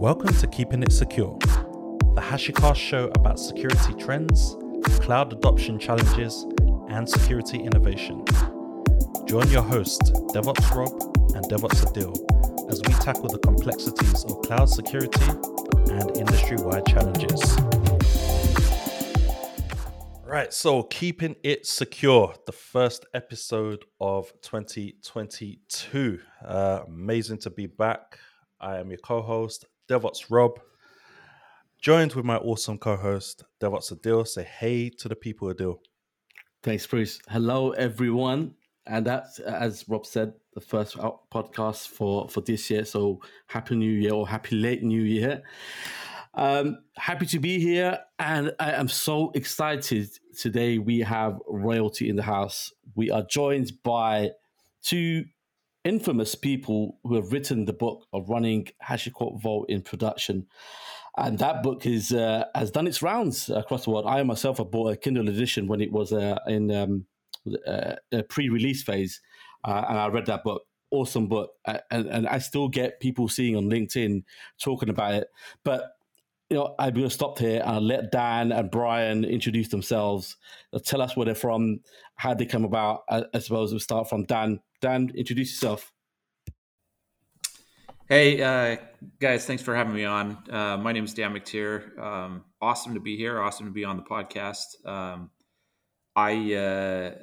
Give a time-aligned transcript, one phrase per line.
[0.00, 4.56] Welcome to Keeping It Secure, the HashiCast show about security trends,
[5.00, 6.46] cloud adoption challenges,
[6.88, 8.24] and security innovation.
[9.26, 10.88] Join your hosts, DevOps Rob
[11.36, 12.16] and DevOps Adil,
[12.70, 15.20] as we tackle the complexities of cloud security
[15.90, 17.58] and industry wide challenges.
[20.24, 26.20] Right, so keeping it secure, the first episode of 2022.
[26.42, 28.18] Uh, amazing to be back.
[28.62, 30.60] I am your co host, DevOps Rob,
[31.80, 34.24] joined with my awesome co host, DevOps Adil.
[34.24, 35.78] Say hey to the people, Adil.
[36.62, 37.18] Thanks, Bruce.
[37.28, 38.54] Hello, everyone.
[38.86, 42.84] And that's, as Rob said, the first podcast for, for this year.
[42.84, 45.42] So happy new year or happy late new year.
[46.34, 50.08] Um, happy to be here, and I am so excited.
[50.38, 52.72] Today we have royalty in the house.
[52.94, 54.30] We are joined by
[54.82, 55.24] two
[55.84, 60.46] infamous people who have written the book of running HashiCorp Vault in production.
[61.16, 64.06] And that book is uh, has done its rounds across the world.
[64.06, 67.06] I myself have bought a Kindle edition when it was uh, in um,
[67.66, 69.20] uh, a pre-release phase,
[69.64, 70.62] uh, and I read that book.
[70.92, 74.24] Awesome book, and, and I still get people seeing on LinkedIn
[74.60, 75.28] talking about it.
[75.64, 75.92] But
[76.48, 80.36] you know, I'm going to stop here and let Dan and Brian introduce themselves.
[80.84, 81.80] Tell us where they're from,
[82.16, 83.02] how they come about.
[83.08, 84.60] I, I suppose we'll start from Dan.
[84.80, 85.92] Dan, introduce yourself.
[88.08, 88.78] Hey, uh,
[89.20, 90.38] guys, thanks for having me on.
[90.50, 91.98] Uh, my name is Dan McTeer.
[91.98, 93.40] Um, awesome to be here.
[93.40, 94.84] Awesome to be on the podcast.
[94.86, 95.30] Um,
[96.16, 97.14] I, uh,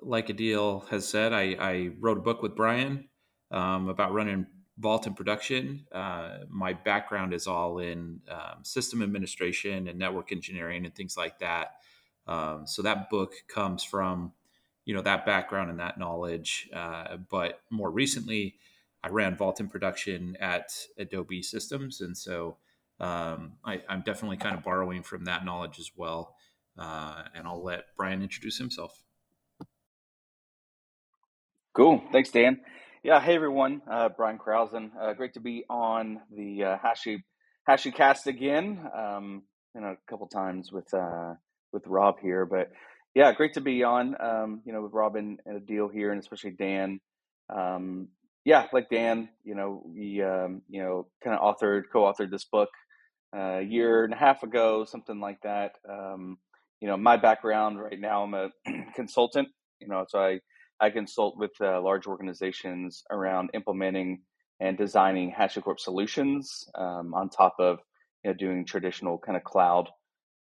[0.00, 3.08] like Adil has said, I, I, wrote a book with Brian
[3.50, 4.46] um, about running
[4.78, 5.86] Vault in production.
[5.92, 11.38] Uh, my background is all in um, system administration and network engineering and things like
[11.38, 11.76] that.
[12.26, 14.32] Um, so that book comes from,
[14.84, 16.68] you know, that background and that knowledge.
[16.74, 18.56] Uh, but more recently,
[19.02, 22.56] I ran Vault in production at Adobe Systems, and so
[23.00, 26.36] um, I, am definitely kind of borrowing from that knowledge as well.
[26.78, 29.02] Uh, and I'll let Brian introduce himself.
[31.74, 32.02] Cool.
[32.12, 32.60] Thanks, Dan.
[33.02, 34.90] Yeah, hey everyone, uh, Brian Krausen.
[34.98, 37.22] Uh, great to be on the uh, Hashi
[37.66, 38.88] Hashi Cast again.
[38.96, 39.42] Um,
[39.74, 41.34] you know, a couple times with uh,
[41.70, 42.70] with Rob here, but
[43.14, 44.16] yeah, great to be on.
[44.20, 47.00] Um, you know, with Rob and, and Adil here, and especially Dan.
[47.54, 48.08] Um,
[48.44, 52.70] yeah, like Dan, you know, we um, you know kind of authored, co-authored this book
[53.36, 55.72] uh, a year and a half ago, something like that.
[55.88, 56.38] Um,
[56.80, 58.50] you know, my background right now, I'm a
[58.94, 59.48] consultant.
[59.80, 60.40] You know, so I
[60.80, 64.22] I consult with uh, large organizations around implementing
[64.60, 67.78] and designing HashiCorp solutions um, on top of
[68.24, 69.88] you know, doing traditional kind of cloud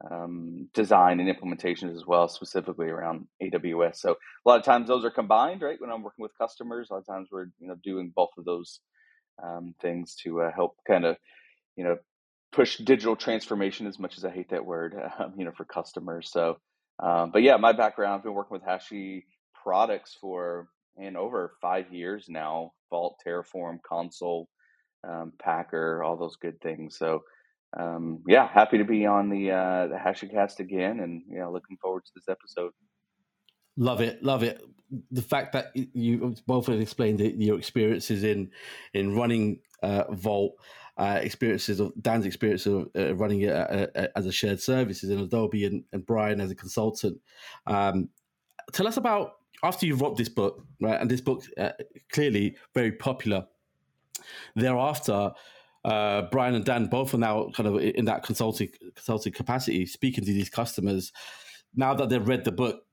[0.09, 3.97] um, design and implementations as well, specifically around AWS.
[3.97, 5.79] So a lot of times those are combined, right?
[5.79, 8.45] When I'm working with customers, a lot of times we're you know doing both of
[8.45, 8.79] those
[9.43, 11.17] um, things to uh, help kind of
[11.75, 11.97] you know
[12.51, 16.29] push digital transformation as much as I hate that word, um, you know, for customers.
[16.31, 16.57] So,
[16.99, 19.25] um, but yeah, my background, I've been working with Hashi
[19.63, 20.67] products for
[20.97, 24.47] in over five years now Vault, Terraform, Consul,
[25.07, 26.95] um, Packer, all those good things.
[26.97, 27.23] So,
[27.77, 32.05] um, yeah, happy to be on the uh, the HashiCast again, and know, looking forward
[32.05, 32.71] to this episode.
[33.77, 34.61] Love it, love it.
[35.11, 38.51] The fact that you both have explained your experiences in
[38.93, 40.55] in running uh, Vault,
[40.97, 45.09] uh, experiences of Dan's experience of uh, running it uh, uh, as a shared services
[45.09, 47.19] in Adobe, and, and Brian as a consultant.
[47.65, 48.09] Um,
[48.71, 51.71] tell us about after you wrote this book, right, and this book uh,
[52.11, 53.47] clearly very popular.
[54.55, 55.31] Thereafter,
[55.83, 60.23] uh, Brian and Dan both are now kind of in that consulting consulting capacity, speaking
[60.23, 61.11] to these customers.
[61.75, 62.83] Now that they've read the book,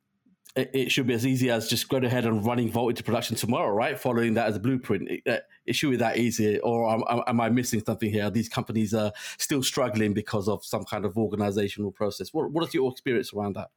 [0.56, 3.36] it, it, should be as easy as just going ahead and running Vault into production
[3.36, 3.98] tomorrow, right?
[3.98, 5.08] Following that as a blueprint.
[5.08, 6.58] It, uh, it should be that easy.
[6.60, 8.30] Or am, am, I missing something here?
[8.30, 12.32] These companies are still struggling because of some kind of organizational process.
[12.32, 13.68] What, what is your experience around that?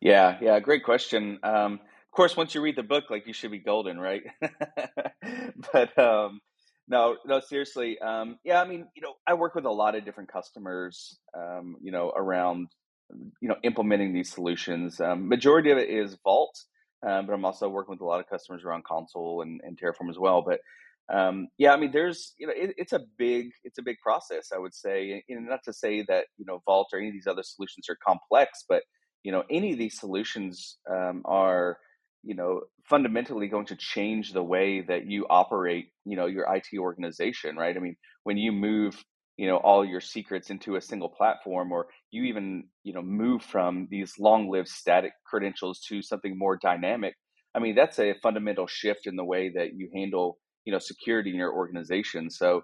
[0.00, 1.38] Yeah, yeah, great question.
[1.42, 4.22] Um, of course, once you read the book, like you should be golden, right?
[5.72, 6.40] but um,
[6.88, 7.98] no, no, seriously.
[7.98, 11.76] Um, yeah, I mean, you know, I work with a lot of different customers, um,
[11.80, 12.68] you know, around,
[13.40, 15.00] you know, implementing these solutions.
[15.00, 16.56] Um, majority of it is Vault,
[17.06, 20.10] um, but I'm also working with a lot of customers around Consul and, and Terraform
[20.10, 20.42] as well.
[20.46, 20.60] But
[21.12, 24.50] um, yeah, I mean, there's, you know, it, it's a big, it's a big process,
[24.54, 25.22] I would say.
[25.28, 27.96] And not to say that you know Vault or any of these other solutions are
[28.04, 28.82] complex, but
[29.22, 31.78] you know any of these solutions um, are
[32.26, 36.78] you know fundamentally going to change the way that you operate you know your IT
[36.78, 39.04] organization right I mean when you move
[39.38, 43.42] you know all your secrets into a single platform or you even you know move
[43.42, 47.14] from these long-lived static credentials to something more dynamic
[47.54, 51.30] I mean that's a fundamental shift in the way that you handle you know security
[51.30, 52.62] in your organization so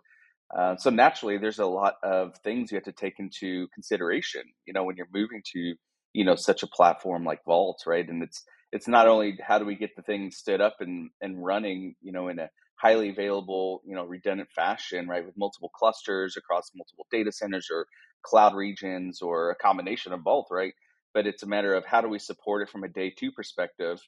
[0.57, 4.43] Uh, so naturally, there's a lot of things you have to take into consideration.
[4.67, 5.75] You know, when you're moving to
[6.13, 8.09] you know such a platform like Vault, right?
[8.09, 11.43] And it's it's not only how do we get the thing stood up and and
[11.45, 16.37] running, you know, in a highly available, you know, redundant fashion, right, with multiple clusters
[16.37, 17.87] across multiple data centers or
[18.25, 20.75] cloud regions or a combination of both, right?
[21.15, 24.01] But it's a matter of how do we support it from a day two perspective.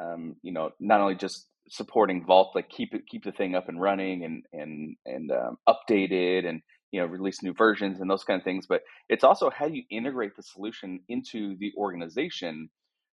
[0.00, 3.68] Um, you know, not only just supporting Vault, like keep it keep the thing up
[3.68, 6.62] and running and and and um, updated and
[6.92, 9.74] you know release new versions and those kind of things, but it's also how do
[9.74, 12.70] you integrate the solution into the organization,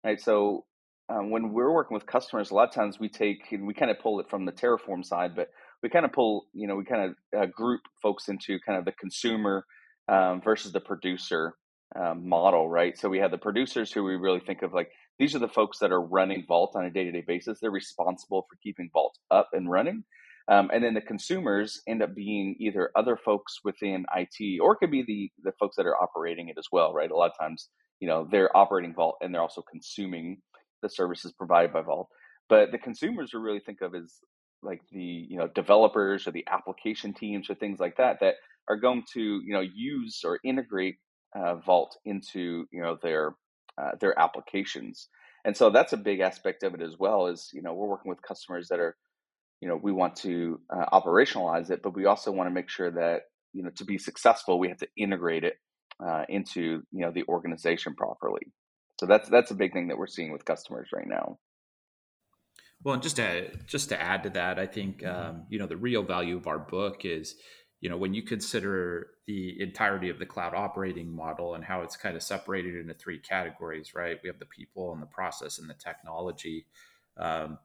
[0.06, 0.22] right?
[0.22, 0.66] So
[1.14, 3.92] um, when we're working with customers, a lot of times we take and we kind
[3.92, 5.50] of pull it from the Terraform side, but
[5.82, 8.86] we kind of pull, you know, we kind of uh, group folks into kind of
[8.86, 9.66] the consumer
[10.08, 11.54] um, versus the producer
[11.96, 12.98] um, model, right?
[12.98, 14.90] So we have the producers who we really think of like
[15.20, 17.60] these are the folks that are running Vault on a day to day basis.
[17.60, 20.04] They're responsible for keeping Vault up and running.
[20.48, 24.78] Um, and then the consumers end up being either other folks within IT or it
[24.78, 27.12] could be the, the folks that are operating it as well, right?
[27.12, 27.70] A lot of times,
[28.00, 30.42] you know, they're operating Vault and they're also consuming
[30.84, 32.10] the services provided by Vault.
[32.50, 34.20] But the consumers we really think of as
[34.62, 38.36] like the you know developers or the application teams or things like that that
[38.70, 40.98] are going to you know use or integrate
[41.36, 43.36] uh, Vault into you know their
[43.82, 45.10] uh, their applications.
[45.46, 47.28] And so that's a big aspect of it as well.
[47.28, 48.96] Is you know we're working with customers that are
[49.62, 52.92] you know we want to uh, operationalize it, but we also want to make sure
[52.92, 55.56] that you know to be successful we have to integrate it
[56.06, 58.52] uh, into you know the organization properly.
[59.04, 61.38] So that's that's a big thing that we're seeing with customers right now.
[62.86, 65.30] Well, and just to just to add to that, I think mm-hmm.
[65.30, 67.36] um, you know the real value of our book is
[67.82, 71.98] you know when you consider the entirety of the cloud operating model and how it's
[71.98, 74.20] kind of separated into three categories, right?
[74.24, 76.66] We have the people and the process and the technology.
[77.18, 77.58] Um,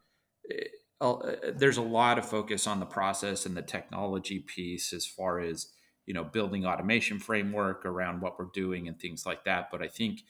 [0.42, 5.06] it, uh, there's a lot of focus on the process and the technology piece as
[5.06, 5.68] far as
[6.04, 9.70] you know building automation framework around what we're doing and things like that.
[9.70, 10.22] But I think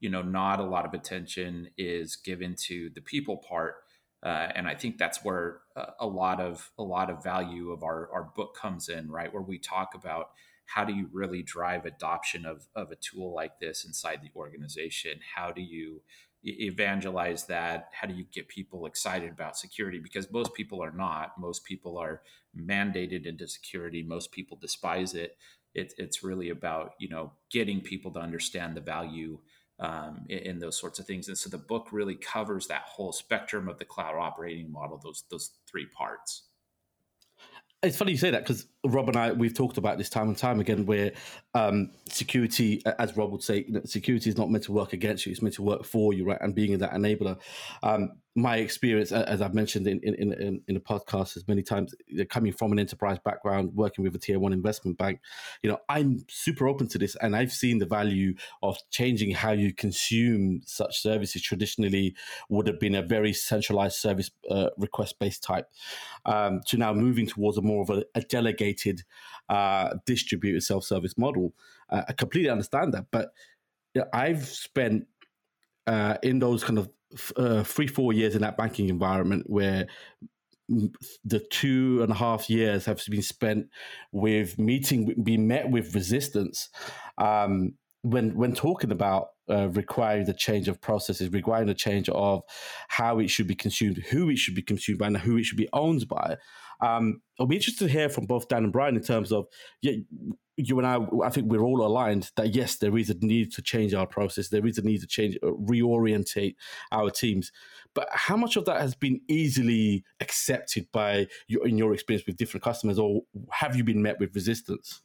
[0.00, 3.76] you know not a lot of attention is given to the people part
[4.22, 7.82] uh, and I think that's where uh, a lot of a lot of value of
[7.84, 9.32] our our book comes in, right?
[9.32, 10.30] Where we talk about
[10.66, 15.20] how do you really drive adoption of of a tool like this inside the organization?
[15.36, 16.02] How do you
[16.42, 17.90] evangelize that?
[17.92, 20.00] How do you get people excited about security?
[20.00, 21.38] Because most people are not.
[21.38, 22.22] Most people are
[22.58, 24.02] mandated into security.
[24.02, 25.36] Most people despise it.
[25.74, 29.38] it it's really about you know getting people to understand the value
[29.78, 31.28] um, in, in, those sorts of things.
[31.28, 35.24] And so the book really covers that whole spectrum of the cloud operating model, those
[35.30, 36.44] those three parts.
[37.82, 40.36] It's funny you say that because Rob and I we've talked about this time and
[40.36, 41.12] time again, where
[41.54, 45.42] um, security, as Rob would say, security is not meant to work against you; it's
[45.42, 46.40] meant to work for you, right?
[46.40, 47.38] And being that enabler.
[47.82, 51.94] Um, my experience, as I've mentioned in in in, in the podcast as many times,
[52.28, 55.20] coming from an enterprise background, working with a tier one investment bank,
[55.62, 59.52] you know, I'm super open to this, and I've seen the value of changing how
[59.52, 61.40] you consume such services.
[61.40, 62.14] Traditionally,
[62.50, 65.70] would have been a very centralized service uh, request based type,
[66.26, 69.02] um, to now moving towards a more of a, a delegated,
[69.48, 71.54] uh, distributed self service model.
[71.88, 73.32] Uh, I completely understand that, but
[73.94, 75.06] you know, I've spent
[75.86, 76.90] uh, in those kind of
[77.36, 79.86] uh, three four years in that banking environment where
[81.24, 83.68] the two and a half years have been spent
[84.10, 86.68] with meeting being met with resistance
[87.18, 87.74] um,
[88.10, 92.42] when when talking about uh, requiring the change of processes, requiring the change of
[92.88, 95.58] how it should be consumed, who it should be consumed by, and who it should
[95.58, 96.36] be owned by.
[96.80, 99.46] Um, I'll be interested to hear from both Dan and Brian in terms of
[99.82, 99.92] yeah,
[100.56, 100.98] you and I.
[101.24, 104.48] I think we're all aligned that yes, there is a need to change our process.
[104.48, 106.54] There is a need to change, uh, reorientate
[106.92, 107.50] our teams.
[107.94, 112.36] But how much of that has been easily accepted by your, in your experience with
[112.36, 115.02] different customers, or have you been met with resistance?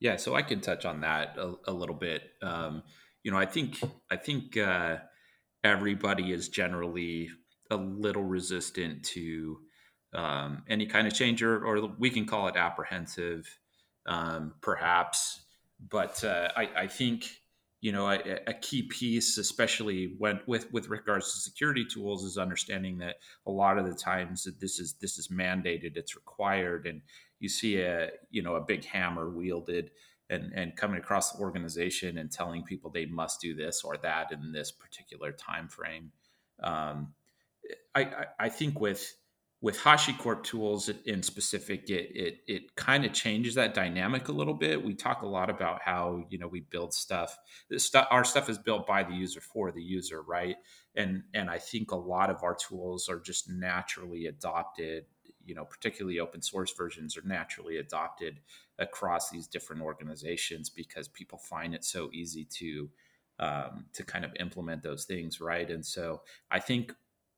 [0.00, 2.22] Yeah, so I can touch on that a, a little bit.
[2.40, 2.82] Um,
[3.22, 4.98] you know, I think I think uh,
[5.64, 7.30] everybody is generally
[7.70, 9.58] a little resistant to
[10.14, 13.46] um, any kind of change, or, or, we can call it apprehensive,
[14.06, 15.44] um, perhaps.
[15.90, 17.26] But uh, I, I, think
[17.80, 22.38] you know a, a, key piece, especially when with with regards to security tools, is
[22.38, 26.86] understanding that a lot of the times that this is this is mandated, it's required,
[26.86, 27.02] and
[27.40, 29.90] you see a you know a big hammer wielded
[30.30, 34.32] and and coming across the organization and telling people they must do this or that
[34.32, 36.12] in this particular time frame.
[36.62, 37.14] Um,
[37.94, 39.14] I, I, I think with
[39.60, 44.54] with HashiCorp tools in specific, it it, it kind of changes that dynamic a little
[44.54, 44.84] bit.
[44.84, 47.36] We talk a lot about how you know we build stuff.
[47.76, 50.56] Stuff, our stuff is built by the user for the user, right?
[50.94, 55.06] And and I think a lot of our tools are just naturally adopted,
[55.48, 58.40] you know, particularly open source versions are naturally adopted
[58.78, 62.90] across these different organizations because people find it so easy to
[63.40, 65.70] um, to kind of implement those things, right?
[65.70, 66.92] And so I think,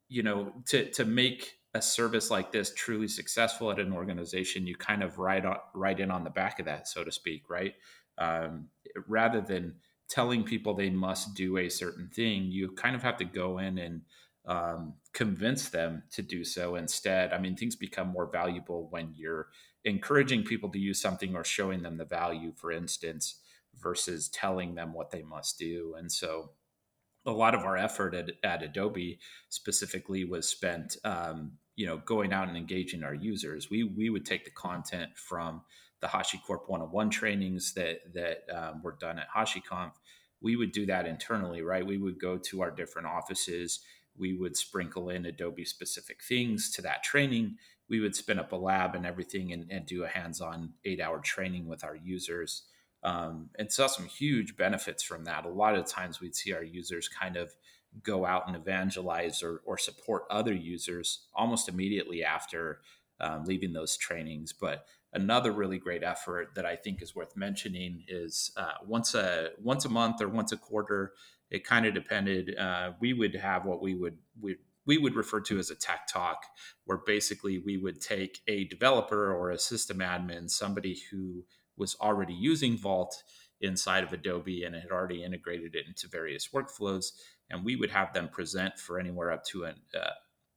[0.08, 4.74] you know, to to make a service like this truly successful at an organization, you
[4.74, 7.74] kind of ride on, right in on the back of that, so to speak, right?
[8.18, 8.68] Um,
[9.06, 9.76] rather than
[10.08, 13.78] telling people they must do a certain thing, you kind of have to go in
[13.78, 14.02] and
[14.50, 17.32] um, convince them to do so instead.
[17.32, 19.46] I mean, things become more valuable when you're
[19.84, 23.36] encouraging people to use something or showing them the value, for instance,
[23.80, 25.94] versus telling them what they must do.
[25.96, 26.50] And so,
[27.24, 32.32] a lot of our effort at, at Adobe specifically was spent, um, you know, going
[32.32, 33.70] out and engaging our users.
[33.70, 35.62] We we would take the content from
[36.00, 39.92] the HashiCorp 101 trainings that that um, were done at HashiConf.
[40.42, 41.86] We would do that internally, right?
[41.86, 43.80] We would go to our different offices.
[44.20, 47.56] We would sprinkle in Adobe specific things to that training.
[47.88, 51.00] We would spin up a lab and everything and, and do a hands on eight
[51.00, 52.64] hour training with our users
[53.02, 55.46] um, and saw some huge benefits from that.
[55.46, 57.52] A lot of times we'd see our users kind of
[58.02, 62.80] go out and evangelize or, or support other users almost immediately after
[63.20, 64.52] um, leaving those trainings.
[64.52, 69.50] But another really great effort that I think is worth mentioning is uh, once a
[69.60, 71.12] once a month or once a quarter.
[71.50, 72.56] It kind of depended.
[72.56, 76.06] Uh, we would have what we would we we would refer to as a tech
[76.06, 76.44] talk,
[76.84, 81.44] where basically we would take a developer or a system admin, somebody who
[81.76, 83.22] was already using Vault
[83.60, 87.06] inside of Adobe and had already integrated it into various workflows,
[87.50, 90.10] and we would have them present for anywhere up to an uh,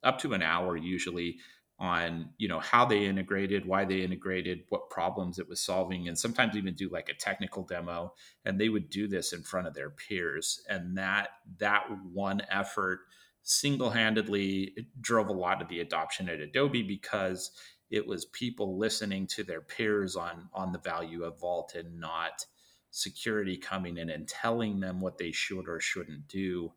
[0.04, 1.38] up to an hour usually
[1.80, 6.18] on you know how they integrated why they integrated what problems it was solving and
[6.18, 8.14] sometimes even do like a technical demo
[8.46, 13.00] and they would do this in front of their peers and that that one effort
[13.42, 17.52] single-handedly drove a lot of the adoption at adobe because
[17.90, 22.46] it was people listening to their peers on on the value of vault and not
[22.92, 26.72] security coming in and telling them what they should or shouldn't do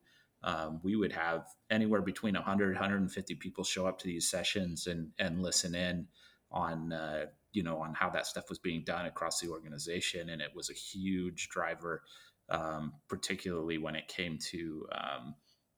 [0.46, 5.10] um, we would have anywhere between 100 150 people show up to these sessions and
[5.18, 6.06] and listen in
[6.50, 10.40] on uh, you know on how that stuff was being done across the organization and
[10.40, 12.02] it was a huge driver
[12.48, 15.34] um, particularly when it came to um,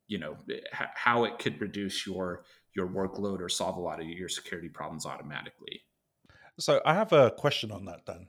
[0.06, 0.37] you know
[0.72, 2.44] how it could reduce your
[2.75, 5.82] your workload or solve a lot of your security problems automatically.
[6.58, 8.26] So I have a question on that, Dan.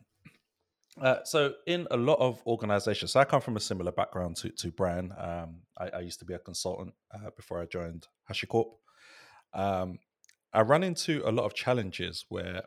[1.02, 4.50] Uh, so in a lot of organizations, so I come from a similar background to,
[4.50, 5.14] to Brian.
[5.18, 8.72] Um, I, I, used to be a consultant uh, before I joined HashiCorp.
[9.54, 10.00] Um,
[10.54, 12.64] I run into a lot of challenges where,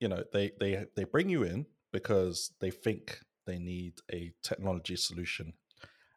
[0.00, 4.96] you know, they, they, they bring you in because they think they need a technology
[4.96, 5.54] solution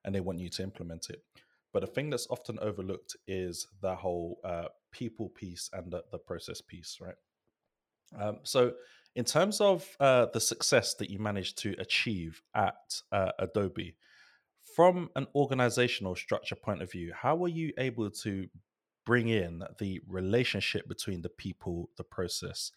[0.03, 1.23] and they want you to implement it.
[1.71, 6.19] But the thing that's often overlooked is the whole uh, people piece and the, the
[6.19, 7.15] process piece, right?
[8.19, 8.73] Um, so,
[9.15, 13.95] in terms of uh, the success that you managed to achieve at uh, Adobe,
[14.75, 18.47] from an organizational structure point of view, how were you able to
[19.05, 22.71] bring in the relationship between the people, the process,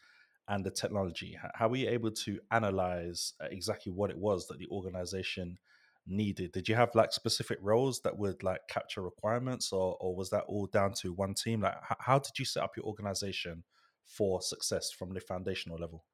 [0.49, 1.39] and the technology?
[1.55, 5.59] How were you able to analyze uh, exactly what it was that the organization
[6.07, 6.53] needed?
[6.53, 10.45] Did you have like specific roles that would like capture requirements, or or was that
[10.49, 11.63] all down to one team?
[11.63, 13.65] Like, how did you set up your organization
[14.05, 16.05] for success from the foundational level?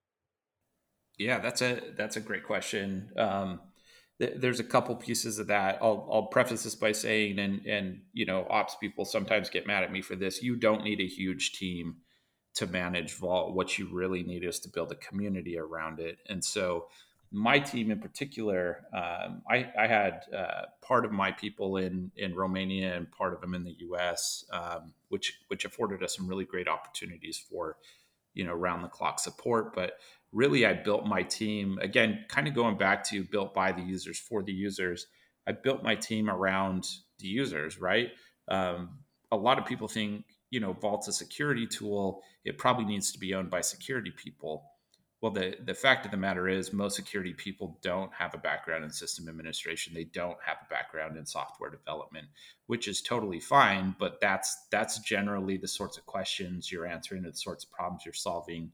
[1.19, 3.11] Yeah, that's a that's a great question.
[3.17, 3.61] Um,
[4.19, 5.79] th- there's a couple pieces of that.
[5.83, 9.85] I'll I'll preface this by saying, and and you know, ops people sometimes get mad
[9.85, 10.43] at me for this.
[10.43, 11.97] You don't need a huge team
[12.55, 13.55] to manage Vault.
[13.55, 16.87] What you really need is to build a community around it, and so
[17.33, 22.35] my team in particular, um, I, I, had uh, part of my people in in
[22.35, 26.45] Romania and part of them in the U.S., um, which which afforded us some really
[26.45, 27.79] great opportunities for
[28.35, 29.75] you know round the clock support.
[29.75, 29.95] But
[30.33, 34.19] really, I built my team again, kind of going back to built by the users
[34.19, 35.07] for the users.
[35.47, 38.11] I built my team around the users, right?
[38.49, 38.99] Um,
[39.31, 43.19] a lot of people think you know Vault's a security tool; it probably needs to
[43.19, 44.65] be owned by security people
[45.23, 48.83] well, the, the fact of the matter is, most security people don't have a background
[48.83, 49.95] in system administration.
[49.95, 52.27] They don't have a background in software development,
[52.67, 53.95] which is totally fine.
[54.01, 58.15] But that's that's generally the sorts of questions you're answering, the sorts of problems you're
[58.15, 58.73] solving.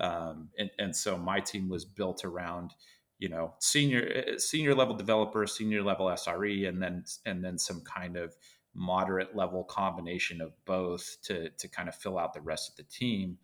[0.00, 2.72] Um, and, and so my team was built around,
[3.18, 7.82] you know, senior uh, senior level developer, senior level SRE, and then and then some
[7.82, 8.34] kind of
[8.74, 12.90] moderate level combination of both to to kind of fill out the rest of the
[12.90, 13.38] team.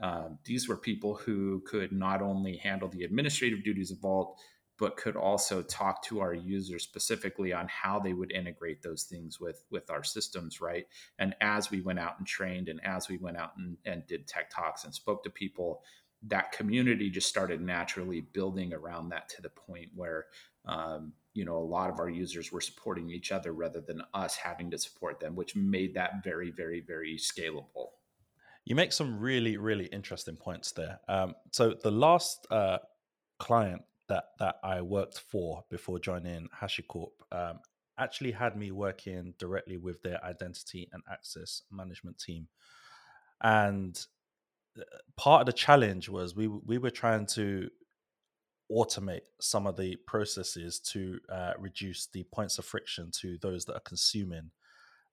[0.00, 4.38] Um, these were people who could not only handle the administrative duties of Vault,
[4.78, 9.38] but could also talk to our users specifically on how they would integrate those things
[9.38, 10.86] with with our systems right
[11.20, 14.26] and as we went out and trained and as we went out and, and did
[14.26, 15.82] tech talks and spoke to people
[16.28, 20.26] that community just started naturally building around that to the point where
[20.66, 24.36] um, you know a lot of our users were supporting each other rather than us
[24.36, 27.90] having to support them which made that very very very scalable.
[28.64, 31.00] You make some really really interesting points there.
[31.08, 32.78] Um, so the last uh,
[33.38, 37.60] client that that i worked for before joining hashicorp um,
[37.98, 42.48] actually had me working directly with their identity and access management team.
[43.42, 43.98] And
[45.16, 47.68] part of the challenge was we we were trying to
[48.70, 53.74] automate some of the processes to uh, reduce the points of friction to those that
[53.74, 54.50] are consuming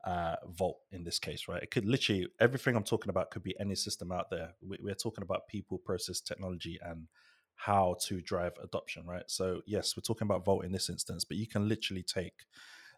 [0.05, 1.61] uh, Vault in this case, right?
[1.61, 4.53] It could literally everything I'm talking about could be any system out there.
[4.61, 7.07] We, we're talking about people, process, technology, and
[7.55, 9.25] how to drive adoption, right?
[9.27, 12.45] So yes, we're talking about Vault in this instance, but you can literally take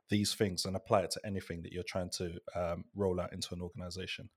[0.10, 3.56] these things and apply it to anything that you're trying to um, roll out into
[3.56, 4.30] an organization.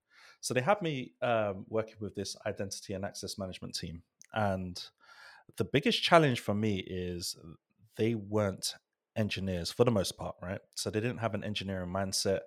[0.44, 4.02] So they had me um, working with this identity and access management team,
[4.34, 4.78] and
[5.56, 7.34] the biggest challenge for me is
[7.96, 8.74] they weren't
[9.16, 10.60] engineers for the most part, right?
[10.74, 12.40] So they didn't have an engineering mindset.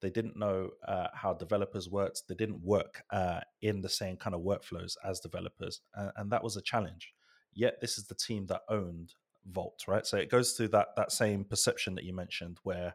[0.00, 2.22] They didn't know uh, how developers worked.
[2.28, 6.44] They didn't work uh, in the same kind of workflows as developers, and, and that
[6.44, 7.12] was a challenge.
[7.52, 9.14] Yet this is the team that owned
[9.44, 10.06] Vault, right?
[10.06, 12.94] So it goes through that that same perception that you mentioned, where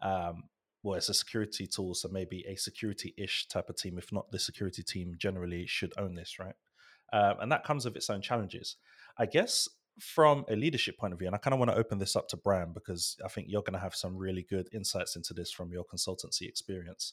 [0.00, 0.44] um,
[0.88, 4.38] well, it's a security tool, so maybe a security-ish type of team, if not the
[4.38, 6.54] security team, generally should own this, right?
[7.12, 8.76] Um, and that comes with its own challenges.
[9.18, 9.68] I guess
[10.00, 12.26] from a leadership point of view, and I kind of want to open this up
[12.28, 15.50] to Brian because I think you're going to have some really good insights into this
[15.52, 17.12] from your consultancy experience.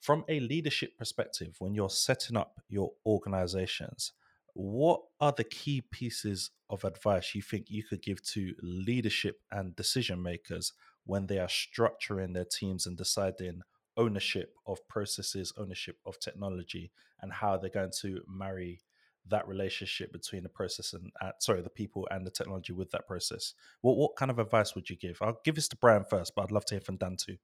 [0.00, 4.12] From a leadership perspective, when you're setting up your organizations,
[4.54, 9.74] what are the key pieces of advice you think you could give to leadership and
[9.74, 10.72] decision makers
[11.08, 13.62] when they are structuring their teams and deciding
[13.96, 18.80] ownership of processes, ownership of technology, and how they're going to marry
[19.26, 23.06] that relationship between the process and uh, sorry the people and the technology with that
[23.06, 23.54] process.
[23.80, 25.18] What what kind of advice would you give?
[25.22, 27.36] I'll give this to brian first but i'd love to hear from dan too.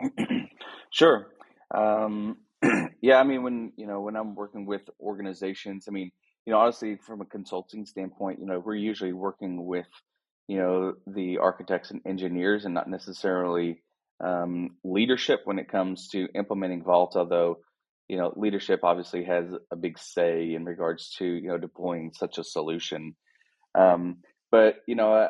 [0.90, 1.26] Sure.
[1.74, 2.36] Um,
[3.00, 6.10] yeah i mean when you know when i'm working with organizations i mean
[6.46, 9.88] you know honestly from a consulting standpoint you know we're usually working with
[10.48, 13.82] you know the architects and engineers and not necessarily
[14.20, 17.58] um, leadership when it comes to implementing vault although
[18.08, 22.38] you know, leadership obviously has a big say in regards to you know deploying such
[22.38, 23.16] a solution.
[23.74, 24.18] Um,
[24.50, 25.28] but you know, I,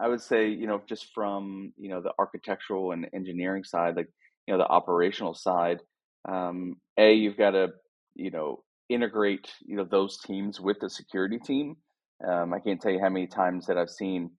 [0.00, 4.08] I, would say you know just from you know the architectural and engineering side, like
[4.46, 5.80] you know the operational side,
[6.28, 7.68] um, a you've got to
[8.16, 11.76] you know integrate you know those teams with the security team.
[12.26, 14.30] Um, I can't tell you how many times that I've seen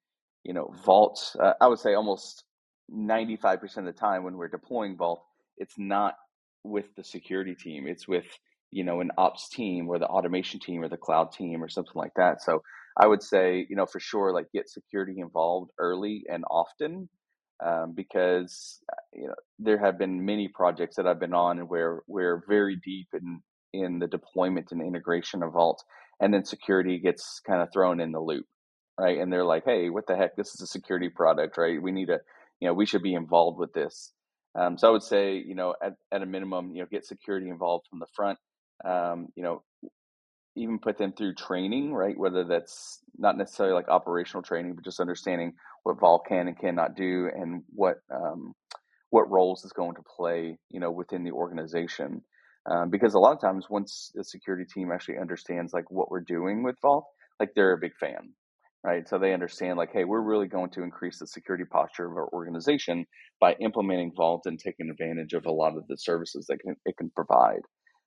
[0.43, 1.35] you know Vault.
[1.39, 2.43] Uh, I would say almost
[2.89, 5.23] ninety five percent of the time when we're deploying Vault,
[5.57, 6.15] it's not
[6.63, 7.87] with the security team.
[7.87, 8.27] It's with
[8.71, 11.93] you know an ops team or the automation team or the cloud team or something
[11.95, 12.41] like that.
[12.41, 12.61] So
[12.97, 17.09] I would say you know for sure like get security involved early and often
[17.65, 22.01] um, because uh, you know there have been many projects that I've been on where
[22.07, 23.41] we're very deep in
[23.73, 25.83] in the deployment and integration of Vault,
[26.19, 28.45] and then security gets kind of thrown in the loop,
[28.99, 29.19] right?
[29.19, 30.35] And they're like, hey, what the heck?
[30.35, 31.81] This is a security product, right?
[31.81, 32.19] We need to
[32.59, 34.11] you know we should be involved with this
[34.55, 37.49] um, so I would say, you know, at, at a minimum, you know, get security
[37.49, 38.39] involved from the front.
[38.85, 39.63] Um, you know,
[40.55, 42.17] even put them through training, right?
[42.17, 46.95] Whether that's not necessarily like operational training, but just understanding what Vault can and cannot
[46.95, 48.53] do, and what um,
[49.09, 52.21] what roles is going to play, you know, within the organization.
[52.69, 56.21] Um, because a lot of times, once the security team actually understands like what we're
[56.21, 57.05] doing with Vault,
[57.39, 58.33] like they're a big fan,
[58.83, 59.07] right?
[59.07, 62.27] So they understand like, hey, we're really going to increase the security posture of our
[62.33, 63.05] organization
[63.39, 66.97] by implementing Vault and taking advantage of a lot of the services that can, it
[66.97, 67.61] can provide.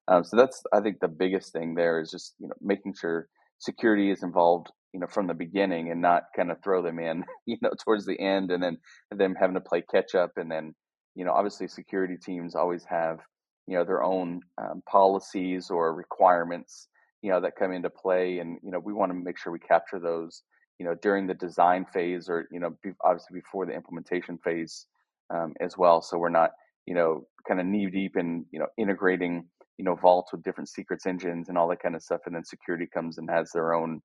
[0.08, 3.28] Um, so that's I think the biggest thing there is just you know making sure
[3.58, 7.24] security is involved you know from the beginning and not kind of throw them in
[7.46, 8.78] you know towards the end and then
[9.10, 10.74] them having to play catch up and then
[11.14, 13.18] you know obviously security teams always have
[13.68, 16.88] you know their own um, policies or requirements
[17.22, 19.58] you know that come into play and you know we want to make sure we
[19.58, 20.42] capture those
[20.78, 24.86] you know during the design phase or you know be, obviously before the implementation phase
[25.30, 26.00] um, as well.
[26.00, 26.52] So we're not
[26.86, 29.44] you know kind of knee deep in you know integrating
[29.76, 32.44] you know vaults with different secrets engines and all that kind of stuff and then
[32.44, 34.00] security comes and has their own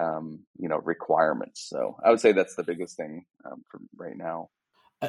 [0.00, 1.68] um, you know requirements.
[1.68, 4.48] So i would say that's the biggest thing um, for right now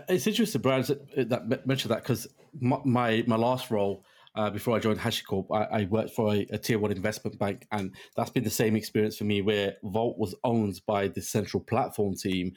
[0.10, 0.84] it's interesting brian
[1.16, 2.28] that mentioned that because
[2.60, 4.04] my, my, my last role
[4.38, 7.66] uh, before I joined HashiCorp, I, I worked for a, a, tier one investment bank,
[7.72, 11.64] and that's been the same experience for me, where Vault was owned by the central
[11.64, 12.54] platform team,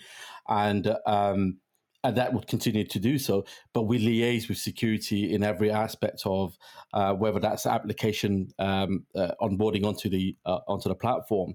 [0.46, 1.56] and um,
[2.04, 3.46] and that would continue to do so.
[3.72, 6.56] But we liaise with security in every aspect of
[6.92, 11.54] uh, whether that's application um, uh, onboarding onto the uh, onto the platform,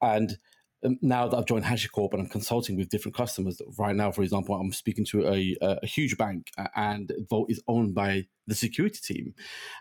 [0.00, 0.38] and
[0.82, 4.54] now that I've joined HashiCorp and I'm consulting with different customers, right now, for example,
[4.54, 9.34] I'm speaking to a, a huge bank and Vault is owned by the security team.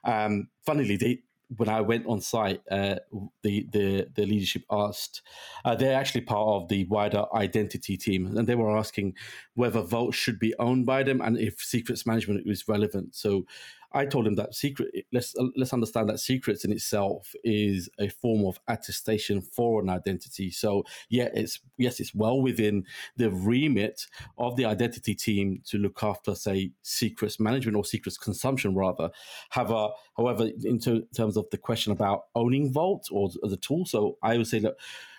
[0.03, 1.19] Um, funnily, they
[1.55, 2.95] when I went on site, uh,
[3.41, 5.21] the, the the leadership asked,
[5.63, 9.13] uh, they're actually part of the wider identity team, and they were asking
[9.53, 13.15] whether Vault should be owned by them and if secrets management is relevant.
[13.15, 13.45] So
[13.93, 14.89] I told him that secret.
[15.11, 19.89] Let's uh, let's understand that secrets in itself is a form of attestation for an
[19.89, 20.51] identity.
[20.51, 24.05] So yeah, it's yes, it's well within the remit
[24.37, 29.09] of the identity team to look after, say, secrets management or secrets consumption, rather.
[29.49, 34.37] However, however, in terms of the question about owning Vault or the tool, so I
[34.37, 34.75] would say that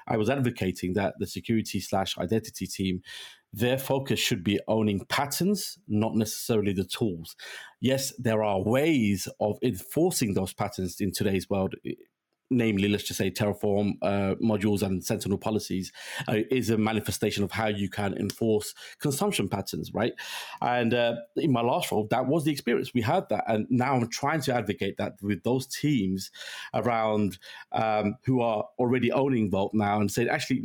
[0.08, 3.02] I was advocating that the security slash identity team
[3.52, 7.34] their focus should be owning patterns, not necessarily the tools.
[7.80, 11.74] Yes, there are ways of enforcing those patterns in today's world.
[12.50, 15.92] Namely, let's just say Terraform uh, modules and Sentinel policies
[16.28, 20.14] uh, is a manifestation of how you can enforce consumption patterns, right?
[20.62, 22.94] And uh, in my last role, that was the experience.
[22.94, 26.30] We had that, and now I'm trying to advocate that with those teams
[26.72, 27.38] around
[27.72, 30.62] um, who are already owning Vault now, and say, actually,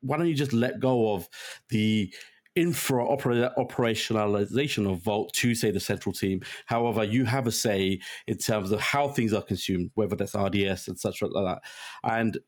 [0.00, 1.28] why don't you just let go of
[1.68, 2.12] the
[2.54, 6.40] infra operationalization of Vault to say the central team.
[6.64, 10.88] However, you have a say in terms of how things are consumed, whether that's RDS,
[10.88, 11.28] etc.
[11.28, 11.62] like that.
[12.02, 12.38] And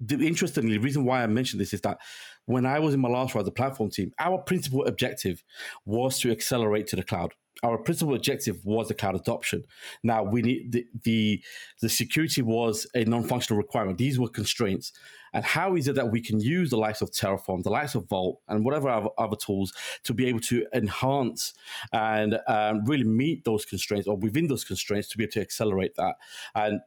[0.00, 1.98] the, interestingly, the reason why I mentioned this is that
[2.46, 5.44] when I was in my last role as a platform team, our principal objective
[5.84, 9.64] was to accelerate to the cloud our principal objective was the cloud adoption.
[10.02, 11.42] Now we need the the,
[11.80, 13.98] the security was a non-functional requirement.
[13.98, 14.92] These were constraints.
[15.32, 18.08] And how is it that we can use the likes of Terraform, the likes of
[18.08, 19.72] Vault, and whatever other, other tools
[20.04, 21.52] to be able to enhance
[21.92, 25.94] and um, really meet those constraints, or within those constraints, to be able to accelerate
[25.96, 26.14] that?
[26.54, 26.80] And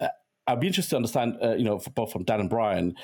[0.00, 0.08] uh,
[0.46, 2.94] I'd be interested to understand, uh, you know, both from Dan and Brian,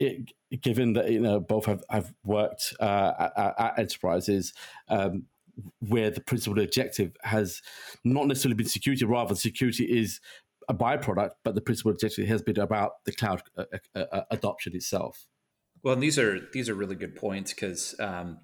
[0.00, 4.52] it, given that you know both have, have worked uh, at, at, enterprises.
[4.88, 5.26] Um,
[5.80, 7.62] where the principal objective has
[8.04, 10.20] not necessarily been security, rather security is
[10.68, 13.64] a byproduct, but the principal objective has been about the cloud uh,
[13.94, 15.26] uh, uh adoption itself.
[15.82, 18.38] Well, these are these are really good points because um,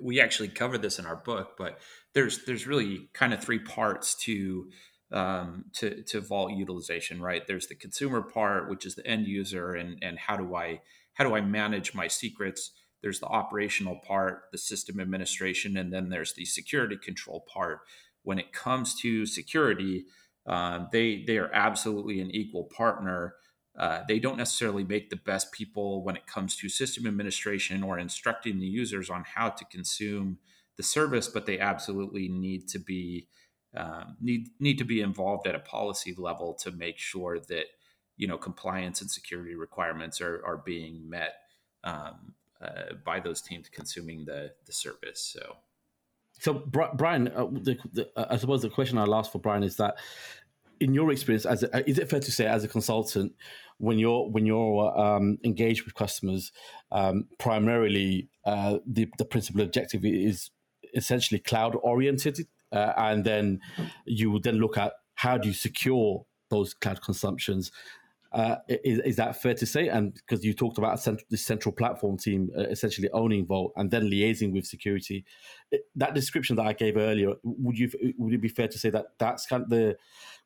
[0.00, 1.78] we actually cover this in our book, but
[2.14, 4.70] there's there's really kind of three parts to
[5.12, 7.46] um, to to vault utilization, right?
[7.46, 10.80] There's the consumer part, which is the end user, and and how do I
[11.14, 12.72] how do I manage my secrets?
[13.04, 17.80] There's the operational part, the system administration, and then there's the security control part.
[18.22, 20.06] When it comes to security,
[20.46, 23.34] um, they they are absolutely an equal partner.
[23.78, 27.98] Uh, they don't necessarily make the best people when it comes to system administration or
[27.98, 30.38] instructing the users on how to consume
[30.78, 33.28] the service, but they absolutely need to be
[33.76, 37.66] um, need need to be involved at a policy level to make sure that
[38.16, 41.34] you know compliance and security requirements are are being met.
[41.82, 45.20] Um, uh, by those teams consuming the the service.
[45.20, 45.56] So,
[46.38, 46.54] so
[46.94, 49.96] Brian, uh, the, the, uh, I suppose the question I'll ask for Brian is that,
[50.80, 53.32] in your experience, as a, is it fair to say, as a consultant,
[53.78, 56.52] when you're when you're um, engaged with customers,
[56.92, 60.50] um, primarily uh, the the principal objective is
[60.94, 63.60] essentially cloud oriented, uh, and then
[64.06, 67.72] you would then look at how do you secure those cloud consumptions
[68.34, 69.88] uh, is, is, that fair to say?
[69.88, 73.90] And because you talked about cent- the central platform team uh, essentially owning Vault and
[73.90, 75.24] then liaising with security,
[75.70, 78.90] it, that description that I gave earlier, would you would it be fair to say
[78.90, 79.96] that that's kind of the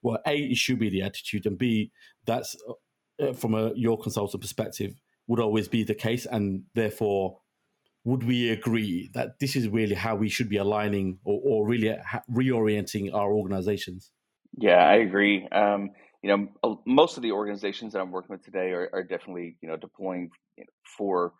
[0.02, 1.90] well, a it should be the attitude, and b
[2.26, 2.54] that's
[3.20, 7.38] uh, from a your consultant perspective would always be the case, and therefore
[8.04, 11.94] would we agree that this is really how we should be aligning or, or really
[12.30, 14.12] reorienting our organizations?
[14.56, 15.46] Yeah, I agree.
[15.48, 15.90] Um,
[16.22, 16.30] you
[16.62, 19.76] know, most of the organizations that I'm working with today are, are definitely, you know,
[19.76, 20.30] deploying
[20.96, 21.32] for,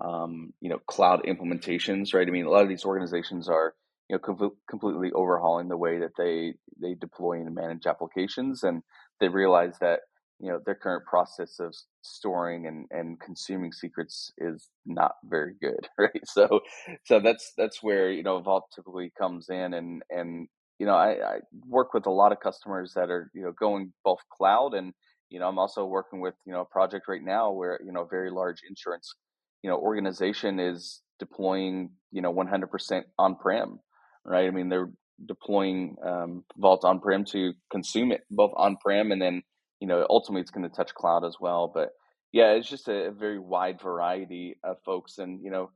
[0.00, 2.26] um, you know, cloud implementations, right?
[2.26, 3.74] I mean, a lot of these organizations are,
[4.08, 8.82] you know, com- completely overhauling the way that they they deploy and manage applications, and
[9.20, 10.00] they realize that
[10.40, 15.88] you know their current process of storing and, and consuming secrets is not very good,
[15.98, 16.22] right?
[16.24, 16.60] So,
[17.04, 20.48] so that's that's where you know Vault typically comes in and and
[20.80, 21.38] you know, I, I
[21.68, 24.94] work with a lot of customers that are, you know, going both cloud and,
[25.28, 28.02] you know, I'm also working with, you know, a project right now where, you know,
[28.02, 29.14] a very large insurance,
[29.62, 33.78] you know, organization is deploying, you know, 100% on-prem,
[34.24, 34.46] right?
[34.46, 34.90] I mean, they're
[35.26, 39.42] deploying um, Vault on prem to consume it both on prem and then
[39.80, 41.70] you know ultimately it's going to touch cloud as well.
[41.72, 41.90] But
[42.32, 45.70] yeah, it's just a, a very wide variety of folks, and you know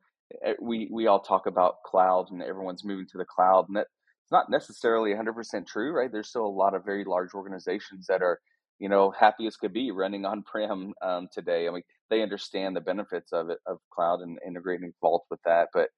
[0.60, 3.88] we we all talk about cloud and everyone's moving to the cloud, and that
[4.24, 6.10] it's not necessarily 100% true, right?
[6.10, 8.40] There's still a lot of very large organizations that are
[8.80, 11.68] you know happy as could be running on prem um, today.
[11.68, 15.68] I mean, they understand the benefits of it of cloud and integrating Vault with that,
[15.72, 15.90] but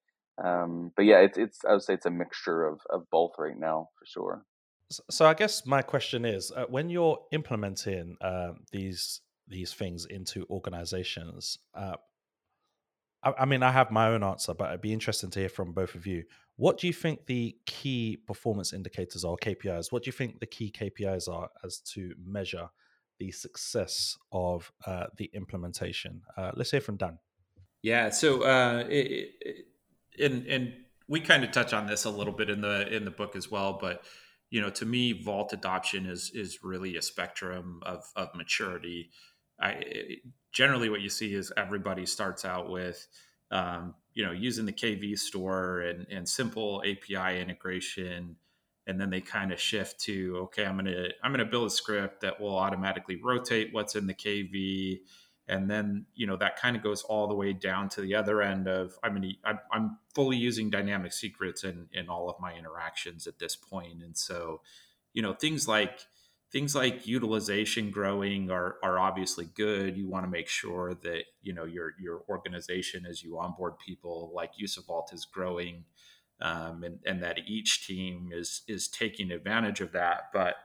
[0.43, 3.57] um, but yeah, it's it's I would say it's a mixture of of both right
[3.57, 4.43] now for sure.
[5.09, 10.45] So I guess my question is, uh, when you're implementing uh, these these things into
[10.49, 11.95] organizations, uh,
[13.23, 15.73] I, I, mean, I have my own answer, but it'd be interesting to hear from
[15.73, 16.23] both of you.
[16.57, 19.91] What do you think the key performance indicators are, KPIs?
[19.91, 22.69] What do you think the key KPIs are as to measure
[23.19, 26.21] the success of uh, the implementation?
[26.35, 27.19] Uh, let's hear from Dan.
[27.83, 28.83] Yeah, so uh,
[30.19, 30.73] and and
[31.07, 33.51] we kind of touch on this a little bit in the in the book as
[33.51, 34.03] well, but
[34.49, 39.11] you know, to me, Vault adoption is is really a spectrum of of maturity.
[39.59, 39.83] I
[40.51, 43.07] generally what you see is everybody starts out with
[43.51, 48.35] um, you know using the KV store and and simple API integration,
[48.85, 52.21] and then they kind of shift to okay, I'm gonna I'm gonna build a script
[52.21, 54.99] that will automatically rotate what's in the KV
[55.49, 58.41] and then you know that kind of goes all the way down to the other
[58.41, 59.33] end of i mean
[59.71, 64.01] i'm fully using dynamic secrets in in all of my interactions at this point.
[64.01, 64.61] And so
[65.13, 65.99] you know things like
[66.51, 69.97] things like utilization growing are are obviously good.
[69.97, 74.31] You want to make sure that you know your your organization as you onboard people
[74.33, 75.85] like use vault is growing
[76.41, 80.29] um, and and that each team is is taking advantage of that.
[80.33, 80.55] But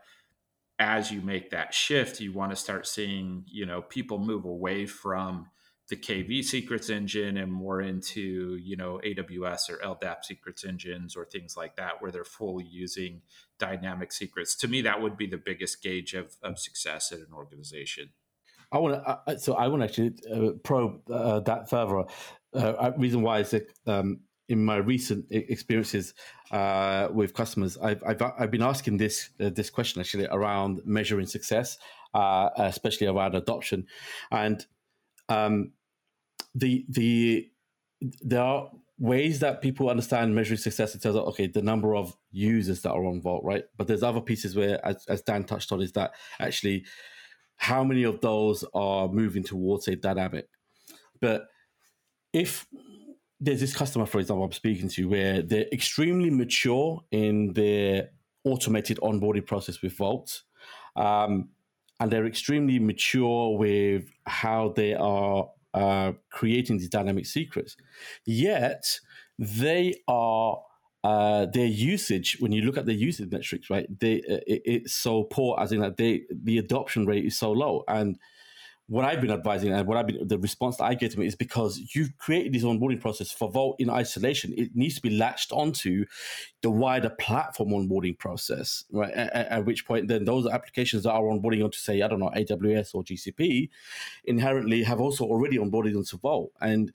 [0.78, 4.86] as you make that shift, you want to start seeing, you know, people move away
[4.86, 5.46] from
[5.88, 11.24] the KV secrets engine and more into, you know, AWS or LDAP secrets engines or
[11.24, 13.22] things like that, where they're fully using
[13.58, 14.56] dynamic secrets.
[14.56, 18.10] To me, that would be the biggest gauge of, of success at an organization.
[18.70, 22.04] I want to, so I want to actually uh, probe uh, that further.
[22.54, 26.14] Uh, reason why is that um, in my recent experiences
[26.50, 31.26] uh, with customers, I've, I've, I've been asking this uh, this question actually around measuring
[31.26, 31.78] success,
[32.14, 33.86] uh, especially around adoption,
[34.30, 34.64] and
[35.32, 35.72] um,
[36.54, 37.50] the the
[38.20, 42.16] there are ways that people understand measuring success in terms of okay the number of
[42.30, 43.64] users that are on Vault, right?
[43.76, 46.84] But there's other pieces where, as, as Dan touched on, is that actually
[47.56, 50.48] how many of those are moving towards a dynamic,
[51.20, 51.48] but
[52.32, 52.66] if
[53.40, 58.10] there's this customer, for example, I'm speaking to where they're extremely mature in their
[58.44, 60.42] automated onboarding process with Vault.
[60.94, 61.48] Um,
[62.02, 67.76] and they're extremely mature with how they are uh, creating these dynamic secrets.
[68.26, 68.98] Yet
[69.38, 70.60] they are
[71.04, 72.38] uh, their usage.
[72.40, 75.56] When you look at their usage metrics, right, they uh, it, it's so poor.
[75.60, 78.18] As in that they the adoption rate is so low, and
[78.88, 81.26] what I've been advising and what I've been the response that I get to it
[81.26, 84.52] is because you've created this onboarding process for Vault in isolation.
[84.56, 86.04] It needs to be latched onto
[86.62, 89.12] the wider platform onboarding process, right?
[89.12, 92.32] At, at which point, then those applications that are onboarding onto, say, I don't know,
[92.34, 93.68] AWS or GCP,
[94.24, 96.92] inherently have also already onboarded onto Vault, and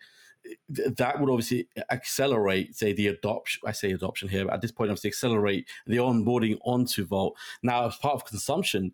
[0.78, 3.62] that would obviously accelerate, say, the adoption.
[3.66, 7.38] I say adoption here, but at this point, obviously accelerate the onboarding onto Vault.
[7.64, 8.94] Now, as part of consumption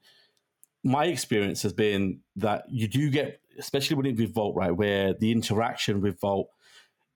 [0.84, 5.14] my experience has been that you do get, especially when it with Vault, right, where
[5.14, 6.50] the interaction with Vault,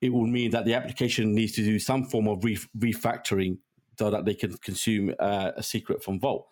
[0.01, 3.57] it will mean that the application needs to do some form of re- refactoring
[3.97, 6.47] so that they can consume uh, a secret from Vault.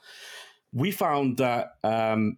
[0.73, 2.37] We found that um,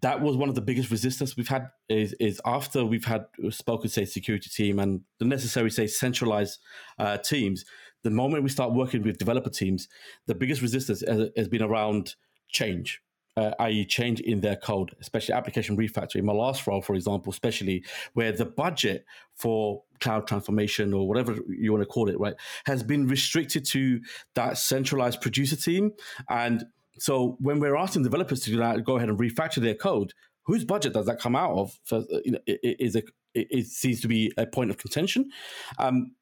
[0.00, 3.88] that was one of the biggest resistance we've had is, is after we've had spoken
[3.88, 6.60] say security team and the necessary say centralized
[6.98, 7.64] uh, teams
[8.02, 9.88] the moment we start working with developer teams
[10.26, 12.14] the biggest resistance has, has been around
[12.48, 13.02] change
[13.36, 16.22] uh, i.e., change in their code, especially application refactoring.
[16.22, 21.72] My last role, for example, especially where the budget for cloud transformation or whatever you
[21.72, 22.34] want to call it, right,
[22.66, 24.00] has been restricted to
[24.34, 25.92] that centralized producer team.
[26.28, 26.64] And
[26.98, 30.12] so when we're asking developers to do that, go ahead and refactor their code,
[30.44, 31.78] whose budget does that come out of?
[31.84, 33.02] For, you know, it, it, is a,
[33.34, 35.30] it, it seems to be a point of contention.
[35.78, 36.12] Um,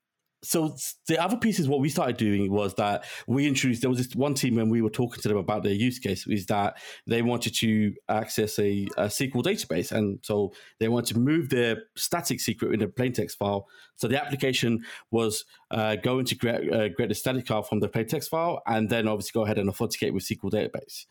[0.44, 0.76] so
[1.06, 4.14] the other piece is what we started doing was that we introduced there was this
[4.16, 7.22] one team when we were talking to them about their use case is that they
[7.22, 9.92] wanted to access a, a SQL database.
[9.92, 13.68] And so they wanted to move their static secret in a plain text file.
[13.94, 18.06] So the application was uh, going to create, uh, a static file from the plain
[18.06, 21.06] text file and then obviously go ahead and authenticate with SQL database.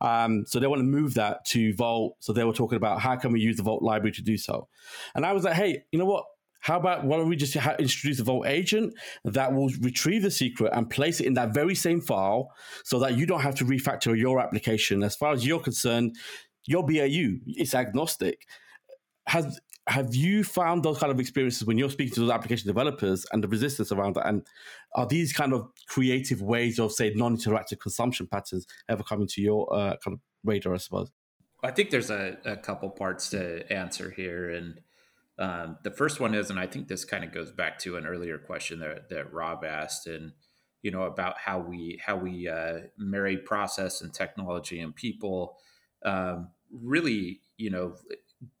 [0.00, 2.16] Um, so they want to move that to Vault.
[2.20, 4.68] So they were talking about how can we use the Vault library to do so.
[5.16, 6.24] And I was like hey you know what
[6.66, 8.92] how about why don't we just introduce a vault agent
[9.24, 12.50] that will retrieve the secret and place it in that very same file
[12.82, 15.04] so that you don't have to refactor your application.
[15.04, 16.16] As far as you're concerned,
[16.66, 18.48] your BAU is agnostic.
[19.28, 23.24] Has have you found those kind of experiences when you're speaking to those application developers
[23.30, 24.26] and the resistance around that?
[24.26, 24.44] And
[24.96, 29.72] are these kind of creative ways of, say, non-interactive consumption patterns ever coming to your
[29.72, 30.74] uh, kind of radar?
[30.74, 31.12] I suppose.
[31.62, 34.80] I think there's a, a couple parts to answer here, and
[35.38, 38.06] um, the first one is, and I think this kind of goes back to an
[38.06, 40.32] earlier question that, that Rob asked, and
[40.82, 45.58] you know about how we how we uh, marry process and technology and people.
[46.04, 47.96] Um, really, you know,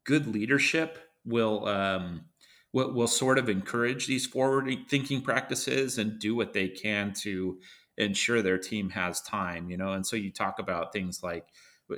[0.04, 2.26] good leadership will um,
[2.72, 7.58] will, will sort of encourage these forward thinking practices and do what they can to
[7.96, 9.70] ensure their team has time.
[9.70, 11.46] You know, and so you talk about things like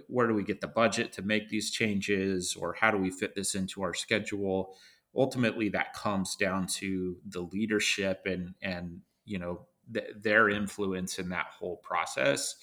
[0.09, 3.35] where do we get the budget to make these changes or how do we fit
[3.35, 4.77] this into our schedule?
[5.17, 11.29] Ultimately that comes down to the leadership and and you know th- their influence in
[11.31, 12.55] that whole process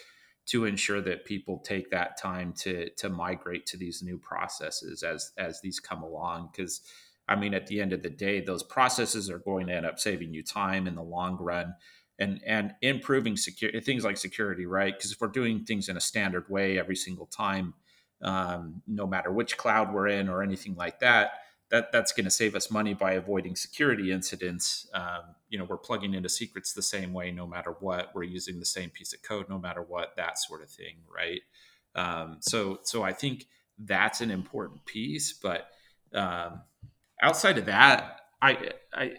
[0.48, 5.32] to ensure that people take that time to to migrate to these new processes as
[5.38, 6.50] as these come along.
[6.52, 6.82] Because
[7.28, 10.00] i mean at the end of the day those processes are going to end up
[10.00, 11.74] saving you time in the long run
[12.20, 16.02] and and improving security things like security right because if we're doing things in a
[16.02, 17.74] standard way every single time
[18.22, 21.32] um, no matter which cloud we're in or anything like that
[21.70, 24.88] that that's going to save us money by avoiding security incidents.
[24.94, 28.14] Um, you know, we're plugging into secrets the same way, no matter what.
[28.14, 30.16] We're using the same piece of code, no matter what.
[30.16, 31.42] That sort of thing, right?
[31.96, 33.48] Um, so, so I think
[33.80, 35.34] that's an important piece.
[35.34, 35.68] But
[36.14, 36.62] um,
[37.22, 39.14] outside of that, I I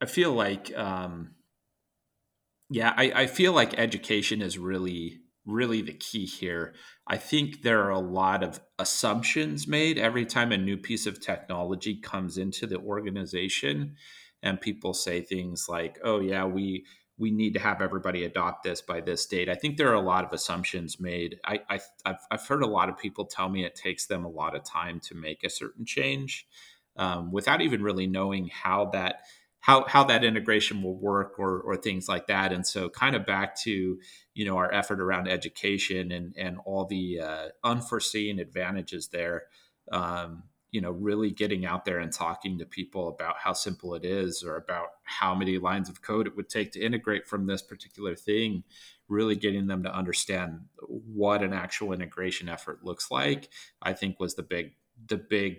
[0.00, 1.32] I feel like um,
[2.70, 6.74] yeah, I, I feel like education is really really the key here.
[7.06, 11.20] I think there are a lot of assumptions made every time a new piece of
[11.20, 13.96] technology comes into the organization
[14.42, 16.86] and people say things like, "Oh yeah, we
[17.18, 20.00] we need to have everybody adopt this by this date." I think there are a
[20.00, 21.38] lot of assumptions made.
[21.44, 24.30] I, I have I've heard a lot of people tell me it takes them a
[24.30, 26.46] lot of time to make a certain change
[26.96, 29.22] um, without even really knowing how that
[29.60, 32.52] how how that integration will work or or things like that.
[32.52, 33.98] And so kind of back to
[34.34, 39.44] you know our effort around education and and all the uh, unforeseen advantages there
[39.92, 44.04] um, you know really getting out there and talking to people about how simple it
[44.04, 47.62] is or about how many lines of code it would take to integrate from this
[47.62, 48.62] particular thing
[49.08, 53.48] really getting them to understand what an actual integration effort looks like
[53.82, 54.72] i think was the big
[55.08, 55.58] the big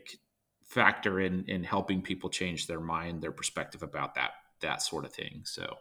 [0.71, 4.31] factor in in helping people change their mind, their perspective about that
[4.61, 5.41] that sort of thing.
[5.45, 5.77] So.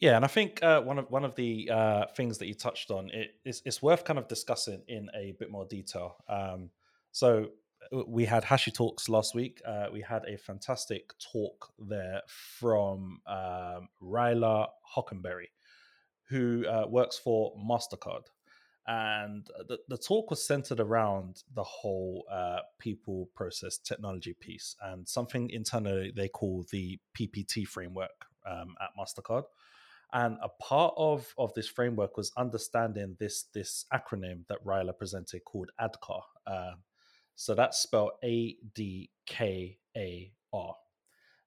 [0.00, 2.92] Yeah, and I think uh, one of one of the uh, things that you touched
[2.92, 6.18] on it, it's, it's worth kind of discussing in a bit more detail.
[6.28, 6.70] Um,
[7.10, 7.48] so
[7.92, 9.60] uh, we had Hashi Talks last week.
[9.66, 15.50] Uh, we had a fantastic talk there from um, Ryla Hockenberry,
[16.28, 18.26] who uh, works for Mastercard
[18.88, 25.06] and the, the talk was centered around the whole uh, people process technology piece and
[25.08, 29.44] something internally they call the ppt framework um, at mastercard
[30.12, 35.44] and a part of of this framework was understanding this this acronym that Ryla presented
[35.44, 36.22] called ADKAR.
[36.46, 36.72] Uh,
[37.34, 40.74] so that's spelled A D K A R.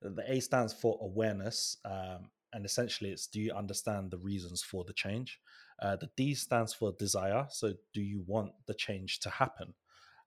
[0.01, 4.83] The A stands for awareness, um, and essentially it's do you understand the reasons for
[4.83, 5.39] the change
[5.81, 7.47] uh, the D stands for desire.
[7.49, 9.73] So, do you want the change to happen?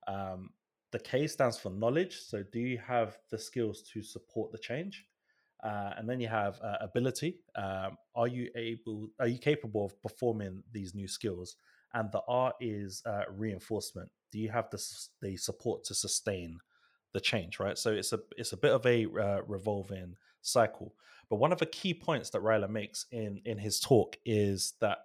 [0.07, 0.49] Um,
[0.91, 2.19] the K stands for knowledge.
[2.19, 5.05] So, do you have the skills to support the change?
[5.63, 7.39] Uh, and then you have uh, ability.
[7.55, 9.07] Um, are you able?
[9.19, 11.55] Are you capable of performing these new skills?
[11.93, 14.09] And the R is uh, reinforcement.
[14.33, 14.83] Do you have the
[15.21, 16.59] the support to sustain
[17.13, 17.61] the change?
[17.61, 17.77] Right.
[17.77, 20.93] So it's a it's a bit of a uh, revolving cycle.
[21.29, 24.99] But one of the key points that Ryla makes in in his talk is that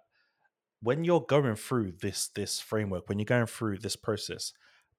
[0.81, 4.53] when you're going through this this framework when you're going through this process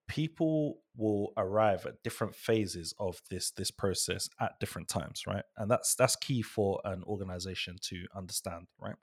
[0.08, 5.70] people will arrive at different phases of this this process at different times right and
[5.70, 8.96] that's that's key for an organization to understand right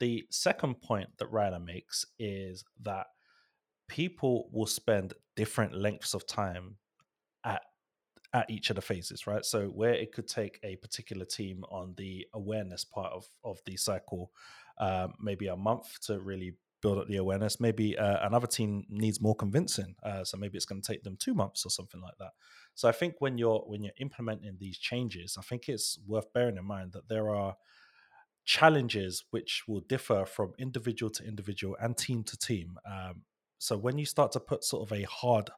[0.00, 3.06] the second point that Ryla makes is that
[3.88, 6.76] people will spend different lengths of time
[7.44, 7.62] at
[8.32, 9.44] at each of the phases, right?
[9.44, 13.76] So where it could take a particular team on the awareness part of of the
[13.76, 14.30] cycle
[14.78, 17.60] um, maybe a month to really build up the awareness.
[17.60, 21.16] Maybe uh, another team needs more convincing, uh, so maybe it's going to take them
[21.18, 22.30] two months or something like that.
[22.74, 26.56] So I think when you're when you're implementing these changes, I think it's worth bearing
[26.56, 27.56] in mind that there are
[28.44, 32.78] challenges which will differ from individual to individual and team to team.
[32.90, 33.22] Um,
[33.58, 35.50] so when you start to put sort of a hard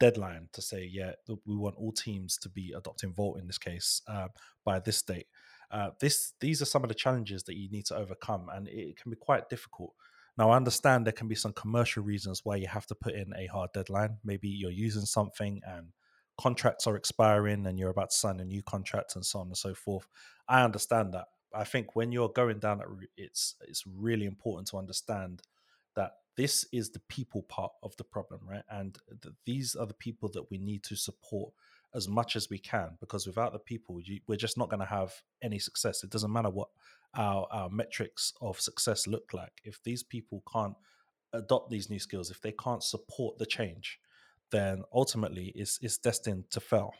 [0.00, 1.12] deadline to say, yeah,
[1.46, 4.28] we want all teams to be adopting Vault in this case uh,
[4.64, 5.26] by this date.
[5.70, 8.96] Uh, this these are some of the challenges that you need to overcome, and it
[9.00, 9.94] can be quite difficult.
[10.36, 13.32] Now, I understand there can be some commercial reasons why you have to put in
[13.36, 14.18] a hard deadline.
[14.24, 15.88] Maybe you're using something and
[16.36, 19.56] contracts are expiring and you're about to sign a new contract and so on and
[19.56, 20.08] so forth.
[20.48, 21.26] I understand that.
[21.54, 25.42] I think when you're going down that route, it's it's really important to understand
[25.94, 28.64] that this is the people part of the problem, right?
[28.70, 31.52] And th- these are the people that we need to support
[31.94, 34.86] as much as we can because without the people, you, we're just not going to
[34.86, 35.12] have
[35.42, 36.02] any success.
[36.02, 36.68] It doesn't matter what
[37.16, 39.52] our, our metrics of success look like.
[39.64, 40.74] If these people can't
[41.32, 44.00] adopt these new skills, if they can't support the change,
[44.50, 46.92] then ultimately it's, it's destined to fail.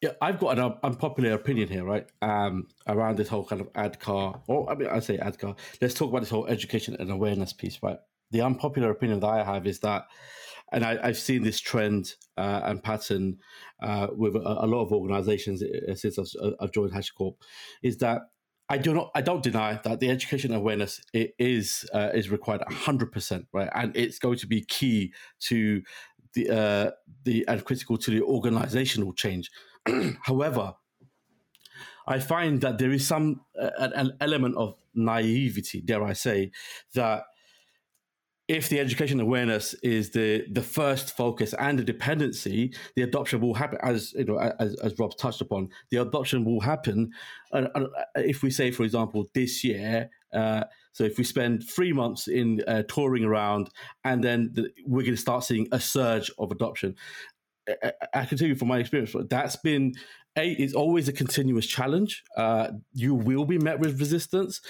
[0.00, 2.06] Yeah, I've got an unpopular opinion here, right?
[2.20, 5.56] Um, around this whole kind of ADKAR, or I mean, I say ADKAR.
[5.80, 7.98] Let's talk about this whole education and awareness piece, right?
[8.34, 10.06] The unpopular opinion that I have is that,
[10.72, 13.38] and I, have seen this trend uh, and pattern
[13.80, 17.36] uh, with a, a, lot of organizations uh, since I've, I've joined HashiCorp,
[17.84, 18.22] is that
[18.68, 19.12] I do not.
[19.14, 23.68] I don't deny that the education awareness is uh, is required hundred percent, right?
[23.72, 25.82] And it's going to be key to
[26.32, 26.90] the uh,
[27.22, 29.48] the and critical to the organizational change.
[30.22, 30.74] However,
[32.08, 36.50] I find that there is some uh, an element of naivety, dare I say,
[36.94, 37.24] that
[38.46, 43.54] if the education awareness is the the first focus and the dependency, the adoption will
[43.54, 45.70] happen as you know as, as Rob touched upon.
[45.90, 47.10] The adoption will happen
[47.52, 47.86] uh, uh,
[48.16, 50.10] if we say, for example, this year.
[50.32, 53.70] Uh, so if we spend three months in uh, touring around,
[54.04, 56.96] and then the, we're going to start seeing a surge of adoption.
[57.82, 59.94] I, I, can tell you from my experience, that's been
[60.36, 60.50] a.
[60.50, 62.22] It's always a continuous challenge.
[62.36, 64.60] Uh, you will be met with resistance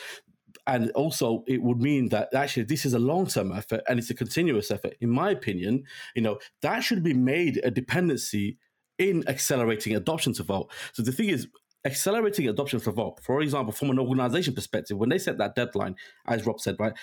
[0.67, 4.15] and also it would mean that actually this is a long-term effort and it's a
[4.15, 5.83] continuous effort in my opinion
[6.15, 8.59] you know that should be made a dependency
[8.99, 10.73] in accelerating adoption to Vault.
[10.93, 11.49] So the thing is
[11.85, 15.95] accelerating adoption for Vault for example from an organization perspective when they set that deadline
[16.27, 16.95] as rob said right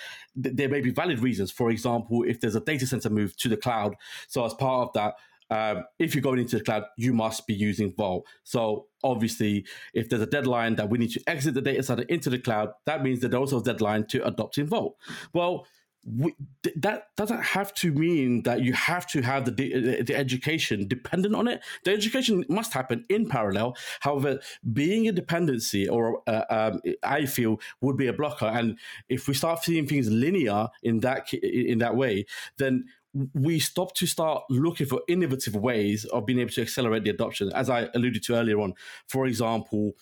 [0.42, 1.52] th- there may be valid reasons.
[1.52, 3.94] For example if there's a data center move to the cloud
[4.26, 5.14] so as part of that
[5.52, 8.26] um, if you're going into the cloud, you must be using Vault.
[8.42, 12.30] So obviously, if there's a deadline that we need to exit the data center into
[12.30, 14.96] the cloud, that means that there's also a deadline to adopting Vault.
[15.34, 15.66] Well,
[16.04, 16.34] we,
[16.76, 21.46] that doesn't have to mean that you have to have the, the education dependent on
[21.46, 21.62] it.
[21.84, 23.76] The education must happen in parallel.
[24.00, 24.40] However,
[24.72, 28.46] being a dependency, or uh, um, I feel, would be a blocker.
[28.46, 28.78] And
[29.08, 32.26] if we start seeing things linear in that in that way,
[32.58, 32.86] then
[33.34, 37.52] we stop to start looking for innovative ways of being able to accelerate the adoption.
[37.54, 38.74] As I alluded to earlier on,
[39.08, 39.92] for example,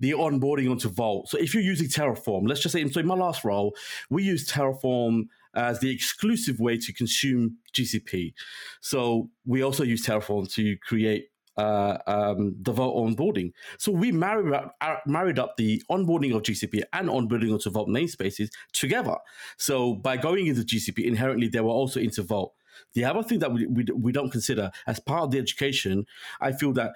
[0.00, 1.28] the onboarding onto Vault.
[1.28, 3.76] So if you're using Terraform, let's just say, so in my last role,
[4.10, 8.34] we use Terraform as the exclusive way to consume GCP.
[8.80, 13.52] So we also use Terraform to create uh, um, the Vault onboarding.
[13.78, 17.88] So we married up, uh, married up the onboarding of GCP and onboarding onto Vault
[17.88, 19.16] namespaces together.
[19.56, 22.54] So by going into GCP, inherently they were also into Vault.
[22.94, 26.06] The other thing that we, we, we don't consider as part of the education,
[26.40, 26.92] I feel that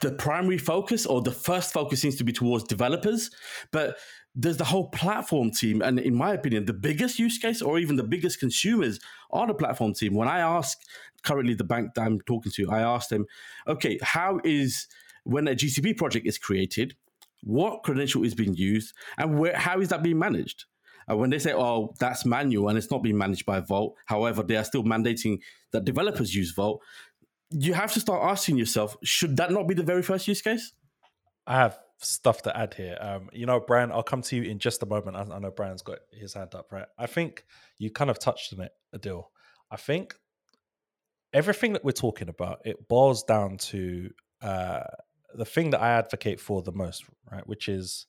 [0.00, 3.30] the primary focus or the first focus seems to be towards developers,
[3.72, 3.96] but
[4.34, 5.82] there's the whole platform team.
[5.82, 9.00] And in my opinion, the biggest use case or even the biggest consumers
[9.30, 10.14] are the platform team.
[10.14, 10.78] When I ask
[11.22, 13.26] currently the bank that I'm talking to, I asked them,
[13.66, 14.86] okay, how is
[15.24, 16.94] when a GCP project is created,
[17.42, 20.64] what credential is being used and where, how is that being managed?
[21.06, 24.42] And when they say, oh, that's manual and it's not being managed by Vault, however,
[24.42, 25.38] they are still mandating
[25.72, 26.82] that developers use Vault,
[27.54, 30.72] you have to start asking yourself, should that not be the very first use case?
[31.46, 32.98] I have stuff to add here.
[33.00, 35.16] Um, you know, Brian, I'll come to you in just a moment.
[35.16, 36.86] I, I know Brian's got his hand up, right?
[36.98, 37.44] I think
[37.78, 39.26] you kind of touched on it, Adil.
[39.70, 40.16] I think
[41.32, 44.10] everything that we're talking about, it boils down to
[44.42, 44.84] uh,
[45.34, 47.46] the thing that I advocate for the most, right?
[47.46, 48.06] Which is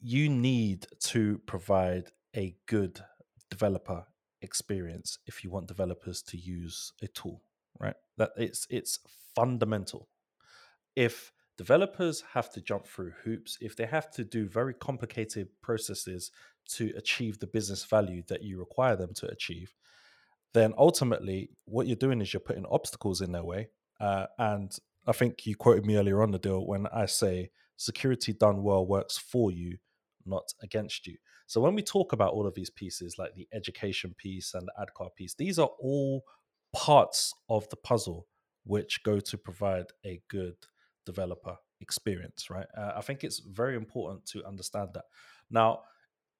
[0.00, 3.00] you need to provide a good
[3.50, 4.04] developer
[4.44, 7.42] experience if you want developers to use a tool,
[7.80, 7.96] right?
[8.16, 9.00] That it's it's
[9.34, 10.08] fundamental.
[10.94, 16.30] If developers have to jump through hoops, if they have to do very complicated processes
[16.66, 19.74] to achieve the business value that you require them to achieve,
[20.52, 23.68] then ultimately what you're doing is you're putting obstacles in their way.
[24.00, 24.76] Uh, and
[25.06, 29.18] I think you quoted me earlier on Adil when I say security done well works
[29.18, 29.78] for you,
[30.26, 31.16] not against you.
[31.46, 34.72] So when we talk about all of these pieces, like the education piece and the
[34.78, 36.24] ADKAR piece, these are all
[36.72, 38.26] parts of the puzzle
[38.64, 40.56] which go to provide a good
[41.06, 42.66] developer experience, right?
[42.76, 45.04] Uh, I think it's very important to understand that.
[45.50, 45.82] Now,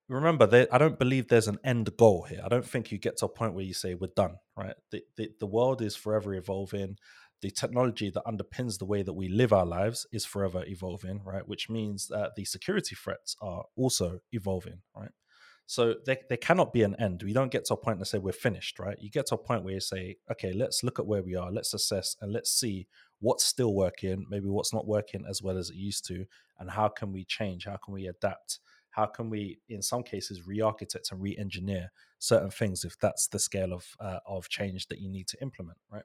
[0.08, 2.40] remember that I don't believe there's an end goal here.
[2.44, 4.74] I don't think you get to a point where you say we're done, right?
[4.90, 6.96] The, the, the world is forever evolving.
[7.42, 11.46] The technology that underpins the way that we live our lives is forever evolving, right?
[11.46, 15.10] Which means that the security threats are also evolving, right?
[15.66, 17.22] So there, there cannot be an end.
[17.22, 18.96] We don't get to a point to say we're finished, right?
[19.00, 21.50] You get to a point where you say, okay, let's look at where we are,
[21.50, 22.86] let's assess, and let's see
[23.20, 26.26] what's still working, maybe what's not working as well as it used to,
[26.58, 27.64] and how can we change?
[27.64, 28.58] How can we adapt?
[28.90, 33.72] How can we, in some cases, re-architect and re-engineer certain things if that's the scale
[33.72, 36.04] of uh, of change that you need to implement, right?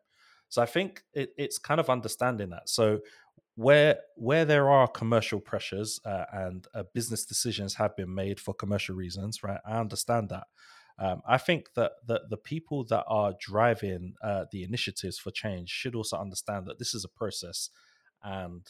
[0.50, 2.70] So I think it, it's kind of understanding that.
[2.70, 3.00] So
[3.56, 8.54] where where there are commercial pressures uh, and uh, business decisions have been made for
[8.54, 9.60] commercial reasons, right?
[9.66, 10.47] I understand that.
[10.97, 15.70] Um, I think that the, the people that are driving uh, the initiatives for change
[15.70, 17.70] should also understand that this is a process,
[18.24, 18.66] and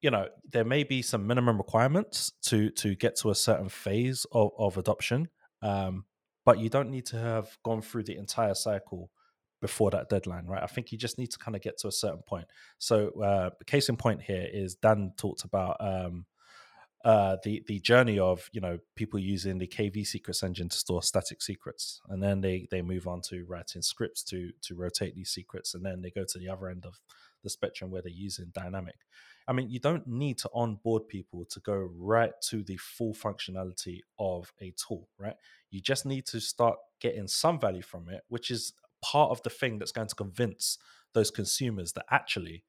[0.00, 4.26] you know there may be some minimum requirements to to get to a certain phase
[4.32, 5.28] of, of adoption,
[5.62, 6.06] um,
[6.44, 9.10] but you don't need to have gone through the entire cycle
[9.62, 10.62] before that deadline, right?
[10.62, 12.46] I think you just need to kind of get to a certain point.
[12.78, 16.26] So, uh, case in point here is Dan talked about um,
[17.04, 21.02] uh, the the journey of you know people using the KV secrets engine to store
[21.02, 25.30] static secrets, and then they they move on to writing scripts to to rotate these
[25.30, 27.00] secrets, and then they go to the other end of
[27.42, 28.96] the spectrum where they're using dynamic.
[29.48, 34.00] I mean, you don't need to onboard people to go right to the full functionality
[34.18, 35.34] of a tool, right?
[35.70, 38.72] You just need to start getting some value from it, which is
[39.02, 40.78] part of the thing that's going to convince
[41.12, 42.64] those consumers that actually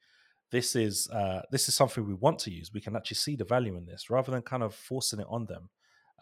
[0.52, 2.72] this is uh, this is something we want to use.
[2.72, 5.48] We can actually see the value in this rather than kind of forcing it on
[5.48, 5.70] them.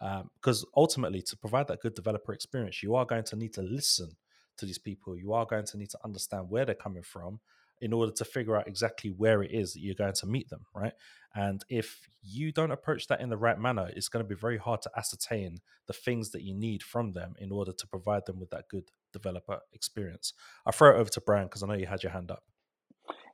[0.00, 3.62] Um, because ultimately, to provide that good developer experience, you are going to need to
[3.62, 4.16] listen
[4.56, 5.16] to these people.
[5.16, 7.40] You are going to need to understand where they're coming from
[7.82, 10.64] in order to figure out exactly where it is that you're going to meet them,
[10.74, 10.92] right?
[11.34, 14.56] And if you don't approach that in the right manner, it's going to be very
[14.56, 18.38] hard to ascertain the things that you need from them in order to provide them
[18.38, 20.32] with that good developer experience.
[20.66, 22.42] I'll throw it over to Brian because I know you had your hand up.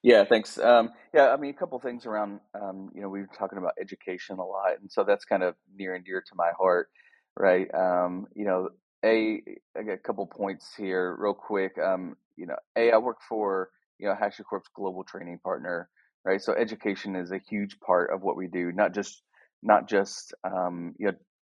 [0.03, 0.59] Yeah, thanks.
[0.59, 3.73] Um, yeah, I mean, a couple things around, um, you know, we were talking about
[3.81, 6.89] education a lot, and so that's kind of near and dear to my heart,
[7.37, 7.69] right?
[7.75, 8.69] Um, you know,
[9.05, 9.43] a,
[9.77, 11.79] I got a couple points here, real quick.
[11.79, 15.89] Um, you know, a, I work for, you know, HashiCorp's global training partner,
[16.25, 16.41] right?
[16.41, 19.23] So education is a huge part of what we do, not just,
[19.63, 21.15] not just, um, you know,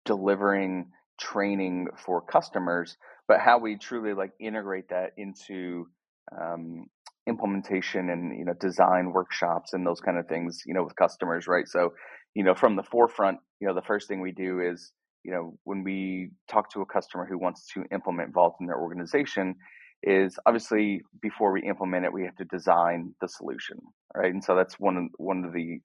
[0.06, 2.96] delivering training for customers,
[3.30, 5.88] but how we truly like integrate that into
[6.38, 6.88] um,
[7.28, 11.48] implementation and you know design workshops and those kind of things you know with customers
[11.48, 11.70] right?
[11.70, 11.94] So
[12.36, 15.58] you know from the forefront you know the first thing we do is you know
[15.66, 19.56] when we talk to a customer who wants to implement vault in their organization
[20.04, 23.78] is obviously before we implement it we have to design the solution
[24.16, 24.34] right?
[24.34, 25.80] And so that's one of one of the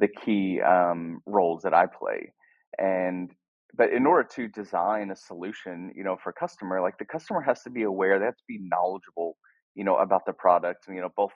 [0.00, 2.32] the key um, roles that i play.
[2.78, 3.32] And
[3.76, 7.40] but in order to design a solution you know for a customer like the customer
[7.40, 9.36] has to be aware they have to be knowledgeable
[9.74, 11.32] you know about the product you know both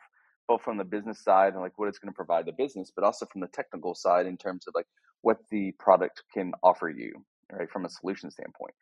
[0.49, 3.05] both from the business side and like what it's going to provide the business but
[3.05, 4.87] also from the technical side in terms of like
[5.23, 7.13] what the product can offer you
[7.53, 8.75] right from a solution standpoint.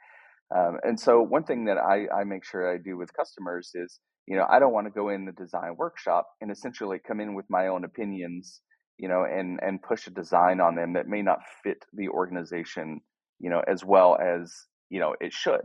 [0.57, 4.01] Um, and so one thing that I, I make sure i do with customers is
[4.27, 7.35] you know i don't want to go in the design workshop and essentially come in
[7.35, 8.61] with my own opinions
[8.99, 13.01] you know and and push a design on them that may not fit the organization
[13.41, 14.53] you know, as well as,
[14.91, 15.65] you know, it should.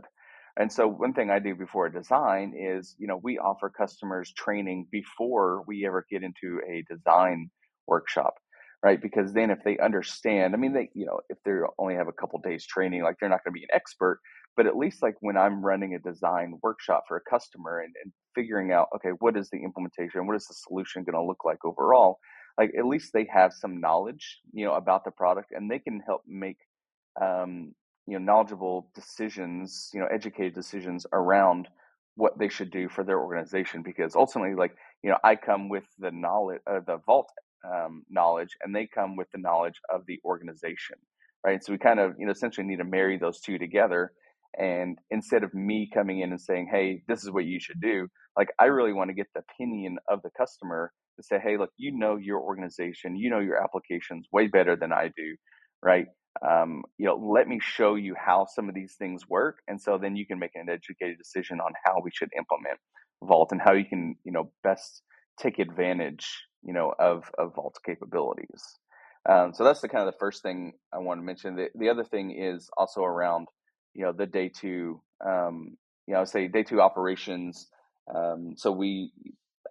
[0.58, 4.32] And so one thing I do before a design is, you know, we offer customers
[4.32, 7.50] training before we ever get into a design
[7.86, 8.34] workshop,
[8.82, 9.00] right?
[9.00, 12.12] Because then if they understand, I mean, they, you know, if they only have a
[12.12, 14.20] couple days training, like they're not going to be an expert,
[14.56, 18.12] but at least like when I'm running a design workshop for a customer and, and
[18.34, 20.26] figuring out, okay, what is the implementation?
[20.26, 22.18] What is the solution going to look like overall?
[22.58, 26.00] Like at least they have some knowledge, you know, about the product and they can
[26.06, 26.56] help make
[27.20, 27.74] um,
[28.06, 31.68] you know knowledgeable decisions you know educated decisions around
[32.16, 35.84] what they should do for their organization because ultimately like you know i come with
[35.98, 37.28] the knowledge uh, the vault
[37.64, 40.96] um, knowledge and they come with the knowledge of the organization
[41.44, 41.62] right?
[41.62, 44.12] So we kind of you know essentially need to marry those two together
[44.58, 48.08] and instead of me coming in and saying hey this is what you should do
[48.38, 51.70] like i really want to get the opinion of the customer to say hey look
[51.76, 55.36] you know your organization you know your applications way better than i do
[55.82, 56.06] right
[56.42, 59.58] um, you know, let me show you how some of these things work.
[59.68, 62.78] And so then you can make an educated decision on how we should implement
[63.22, 65.02] Vault and how you can, you know, best
[65.40, 66.26] take advantage,
[66.62, 68.62] you know, of, of Vault's capabilities.
[69.28, 71.56] Um, so that's the kind of the first thing I want to mention.
[71.56, 73.48] The, the other thing is also around,
[73.94, 75.76] you know, the day two, um,
[76.06, 77.68] you know, say day two operations.
[78.14, 79.12] Um, so we,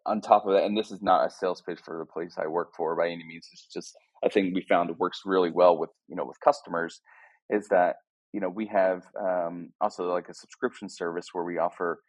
[0.05, 2.47] on top of that, and this is not a sales pitch for the place I
[2.47, 3.47] work for by any means.
[3.53, 3.95] It's just
[4.25, 7.01] a thing we found it works really well with you know with customers
[7.49, 7.97] is that
[8.35, 12.01] you know, we have um, also like a subscription service where we offer,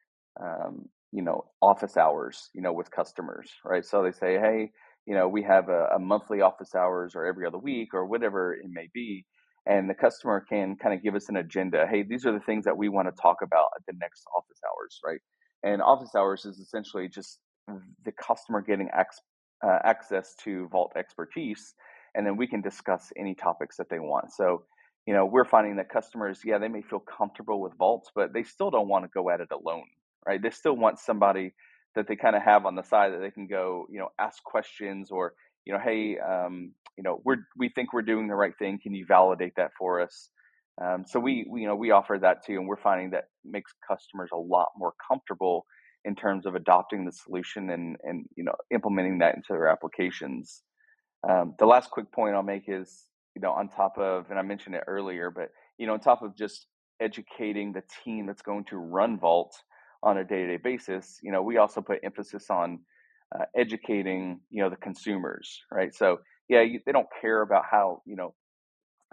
[0.43, 3.85] um, you know, office hours, you know, with customers, right?
[3.85, 4.73] So they say, hey,
[5.07, 8.55] you know, we have a, a monthly office hours or every other week or whatever
[8.55, 9.25] it may be.
[9.67, 11.87] And the customer can kind of give us an agenda.
[11.89, 14.59] Hey, these are the things that we want to talk about at the next office
[14.67, 15.21] hours, right?
[15.63, 17.39] And office hours is essentially just
[18.05, 18.91] the customer getting
[19.65, 21.73] uh, access to Vault expertise,
[22.17, 24.33] and then we can discuss any topics that they want.
[24.33, 24.65] So,
[25.07, 28.43] you know, we're finding that customers, yeah, they may feel comfortable with vaults, but they
[28.43, 29.85] still don't want to go at it alone,
[30.27, 30.43] right?
[30.43, 31.53] They still want somebody
[31.95, 34.43] that they kind of have on the side that they can go, you know, ask
[34.43, 38.55] questions or, you know, hey, um, you know, we're we think we're doing the right
[38.59, 38.79] thing.
[38.83, 40.31] Can you validate that for us?
[40.83, 43.73] Um, so we, we, you know, we offer that too, and we're finding that makes
[43.87, 45.65] customers a lot more comfortable
[46.07, 50.63] in terms of adopting the solution and and you know implementing that into their applications.
[51.29, 53.05] Um, the last quick point I'll make is,
[53.35, 56.23] you know, on top of, and I mentioned it earlier, but you know, on top
[56.23, 56.67] of just
[57.01, 59.55] educating the team that's going to run Vault
[60.03, 62.79] on a day-to-day basis you know we also put emphasis on
[63.35, 65.95] uh, educating you know the consumers right?
[65.95, 66.19] So
[66.49, 68.35] yeah you, they don't care about how you know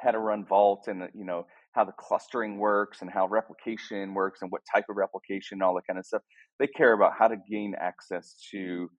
[0.01, 4.41] how to run vault and you know how the clustering works and how replication works
[4.41, 6.21] and what type of replication and all that kind of stuff.
[6.59, 8.89] They care about how to gain access to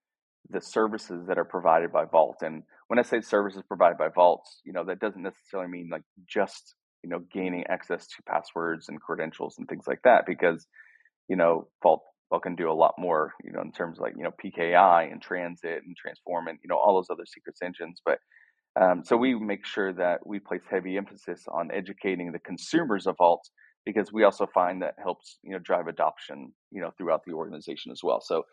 [0.51, 4.47] the services that are provided by vault and when i say services provided by vault
[4.64, 9.01] you know that doesn't necessarily mean like just you know gaining access to passwords and
[9.01, 10.66] credentials and things like that because
[11.28, 14.14] you know, Vault Vault can do a lot more, you know, in terms of like,
[14.16, 18.01] you know, PKI and transit and transform and, you know, all those other secrets engines.
[18.05, 18.18] But
[18.80, 23.16] um, so we make sure that we place heavy emphasis on educating the consumers of
[23.18, 23.47] Vault
[23.84, 27.92] because we also find that helps, you know, drive adoption, you know, throughout the organization
[27.92, 28.20] as well.
[28.22, 28.45] So,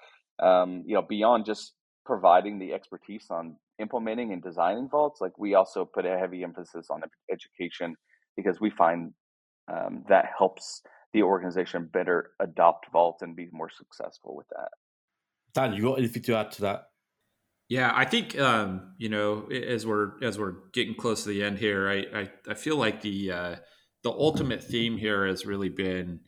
[0.46, 1.74] um, you know, beyond just
[2.06, 6.88] providing the expertise on implementing and designing vaults, like we also put a heavy emphasis
[6.90, 7.96] on education
[8.36, 9.14] because we find
[9.72, 10.82] um, that helps
[11.14, 14.70] the organization better adopt Vault and be more successful with that.
[15.54, 16.84] Dan, you got anything to add to that?
[17.68, 21.58] Yeah, I think um, you know as we're as we're getting close to the end
[21.58, 23.56] here, I I, I feel like the uh,
[24.04, 26.22] the ultimate theme here has really been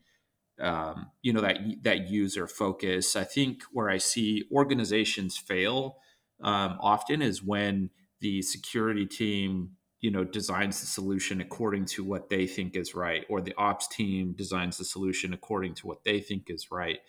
[0.60, 3.16] um, you know that that user focus.
[3.16, 5.97] I think where I see organizations fail
[6.41, 7.89] um, often is when
[8.22, 13.26] the security team you know designs the solution according to what they think is right
[13.30, 16.99] or the ops team designs the solution according to what they think is right.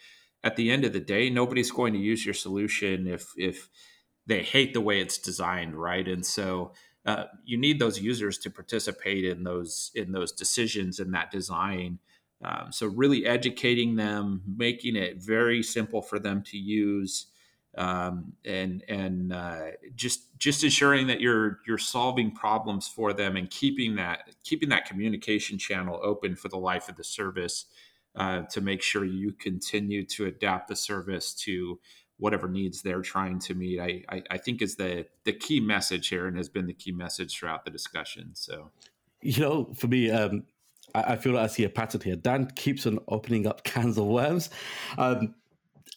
[0.43, 3.69] At the end of the day nobody's going to use your solution if if
[4.27, 6.07] they hate the way it's designed right?
[6.09, 6.73] And so
[7.07, 11.99] uh, you need those users to participate in those in those decisions in that design
[12.45, 17.27] um, so really educating them making it very simple for them to use
[17.77, 23.51] um, and and uh, just just ensuring that you're you're solving problems for them and
[23.51, 27.67] keeping that keeping that communication channel open for the life of the service
[28.17, 31.81] uh, to make sure you continue to adapt the service to
[32.19, 33.81] whatever needs they're trying to meet.
[33.81, 36.93] I, I, I think is the the key message here and has been the key
[36.93, 38.31] message throughout the discussion.
[38.35, 38.71] So,
[39.21, 40.11] you know, for me.
[40.11, 40.45] Um,
[40.95, 42.17] I, I feel like I see a pattern here.
[42.17, 44.51] Dan keeps on opening up cans of worms.
[44.99, 45.35] Um,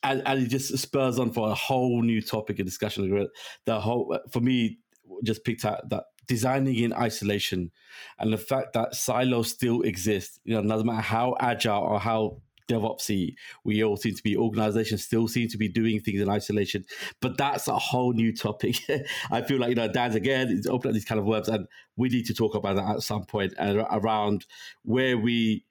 [0.03, 3.27] and, and it just spurs on for a whole new topic of discussion.
[3.65, 4.79] The whole, for me,
[5.23, 7.71] just picked out that designing in isolation
[8.19, 10.39] and the fact that silos still exist.
[10.43, 15.03] You know, no matter how agile or how DevOpsy, we all seem to be organizations
[15.03, 16.85] still seem to be doing things in isolation.
[17.21, 18.77] But that's a whole new topic.
[19.31, 21.67] I feel like you know, Dan's again is opening up these kind of words, and
[21.95, 24.45] we need to talk about that at some point and around
[24.83, 25.65] where we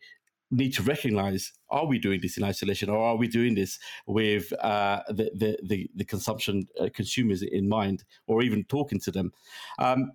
[0.50, 4.52] need to recognize are we doing this in isolation or are we doing this with
[4.62, 9.32] uh, the, the, the, the, consumption uh, consumers in mind or even talking to them
[9.80, 10.12] um,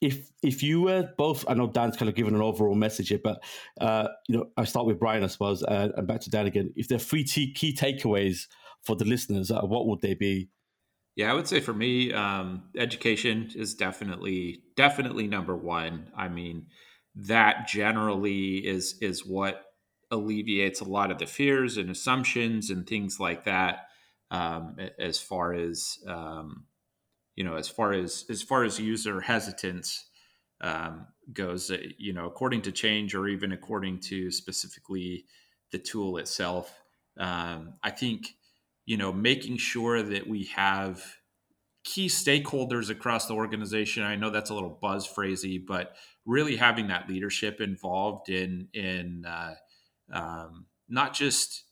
[0.00, 3.20] if if you were both i know dan's kind of given an overall message here
[3.22, 3.42] but
[3.80, 6.72] uh, you know i start with brian i suppose uh, and back to dan again.
[6.76, 8.46] If there are three t- key takeaways
[8.82, 10.48] for the listeners uh, what would they be?
[11.16, 16.10] Yeah i would say for me um, education is definitely definitely number one.
[16.16, 16.66] I mean
[17.14, 19.64] that generally is is what
[20.10, 23.86] alleviates a lot of the fears and assumptions and things like that
[24.30, 26.64] um, as far as um,
[27.36, 30.06] you know as far as as far as user hesitance
[30.60, 35.24] um, goes uh, you know according to change or even according to specifically
[35.72, 36.82] the tool itself
[37.18, 38.34] um, i think
[38.86, 41.02] you know making sure that we have
[41.84, 44.02] key stakeholders across the organization.
[44.02, 49.24] I know that's a little buzz phrasey, but really having that leadership involved in in
[49.26, 49.54] uh,
[50.12, 51.64] um, not just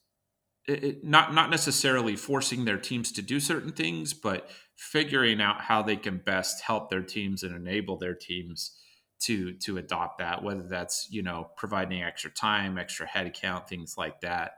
[0.66, 4.48] it, not not necessarily forcing their teams to do certain things, but
[4.78, 8.78] figuring out how they can best help their teams and enable their teams
[9.20, 14.20] to to adopt that, whether that's you know providing extra time, extra headcount, things like
[14.20, 14.52] that.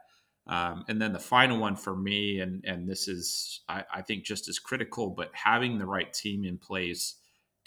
[0.47, 4.25] Um, and then the final one for me, and and this is I, I, think
[4.25, 7.15] just as critical, but having the right team in place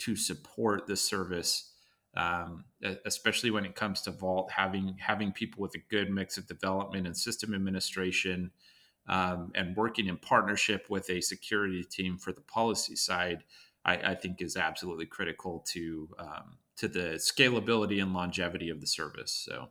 [0.00, 1.72] to support the service,
[2.16, 2.64] um,
[3.04, 7.06] especially when it comes to Vault, having having people with a good mix of development
[7.06, 8.52] and system administration,
[9.08, 13.44] um, and working in partnership with a security team for the policy side,
[13.84, 18.86] I, I think is absolutely critical to um, to the scalability and longevity of the
[18.86, 19.32] service.
[19.32, 19.68] So.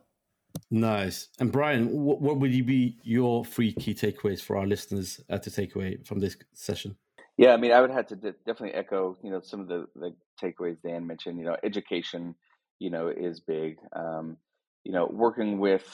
[0.70, 1.28] Nice.
[1.40, 5.38] And Brian, what, what would you be your three key takeaways for our listeners uh,
[5.38, 6.96] to take away from this session?
[7.36, 10.14] Yeah, I mean, I would have to definitely echo, you know, some of the, the
[10.40, 11.38] takeaways Dan mentioned.
[11.38, 12.36] You know, education,
[12.78, 13.78] you know, is big.
[13.92, 14.36] Um,
[14.84, 15.84] you know, working with,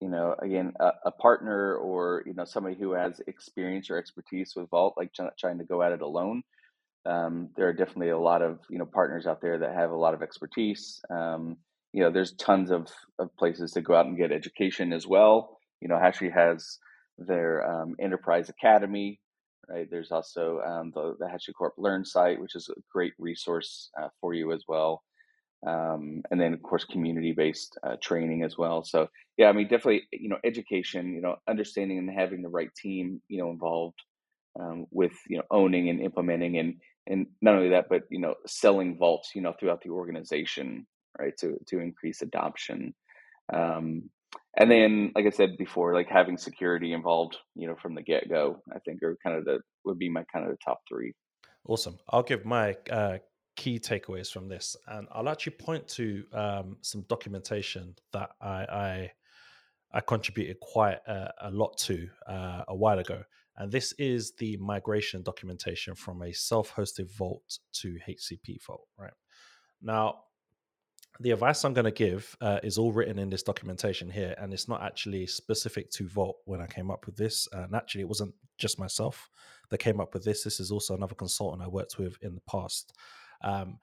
[0.00, 4.52] you know, again, a, a, partner or you know somebody who has experience or expertise
[4.54, 6.42] with Vault, like trying to go at it alone.
[7.04, 9.96] Um, there are definitely a lot of you know partners out there that have a
[9.96, 11.00] lot of expertise.
[11.10, 11.56] Um,
[11.92, 12.88] you know, there's tons of,
[13.18, 15.58] of places to go out and get education as well.
[15.80, 16.78] You know, HashiCorp has
[17.16, 19.20] their um, Enterprise Academy,
[19.68, 19.88] right?
[19.90, 24.34] There's also um, the, the HashiCorp Learn site, which is a great resource uh, for
[24.34, 25.02] you as well.
[25.66, 28.84] Um, and then, of course, community-based uh, training as well.
[28.84, 32.72] So, yeah, I mean, definitely, you know, education, you know, understanding and having the right
[32.74, 33.98] team, you know, involved
[34.60, 36.74] um, with, you know, owning and implementing and
[37.10, 40.86] and not only that, but you know, selling vaults, you know, throughout the organization,
[41.18, 41.36] right?
[41.38, 42.94] To to increase adoption.
[43.52, 44.10] Um,
[44.58, 48.28] and then, like I said before, like having security involved, you know, from the get
[48.28, 51.14] go, I think are kind of the would be my kind of the top three.
[51.66, 51.98] Awesome.
[52.10, 53.18] I'll give my uh,
[53.58, 59.12] key takeaways from this, and I'll actually point to um, some documentation that I I,
[59.92, 63.22] I contributed quite a, a lot to uh, a while ago,
[63.56, 68.86] and this is the migration documentation from a self-hosted vault to HCP vault.
[68.96, 69.12] Right
[69.82, 70.20] now,
[71.20, 74.52] the advice I'm going to give uh, is all written in this documentation here, and
[74.52, 77.48] it's not actually specific to Vault when I came up with this.
[77.52, 79.28] And actually, it wasn't just myself
[79.70, 80.44] that came up with this.
[80.44, 82.92] This is also another consultant I worked with in the past.
[83.42, 83.78] Um,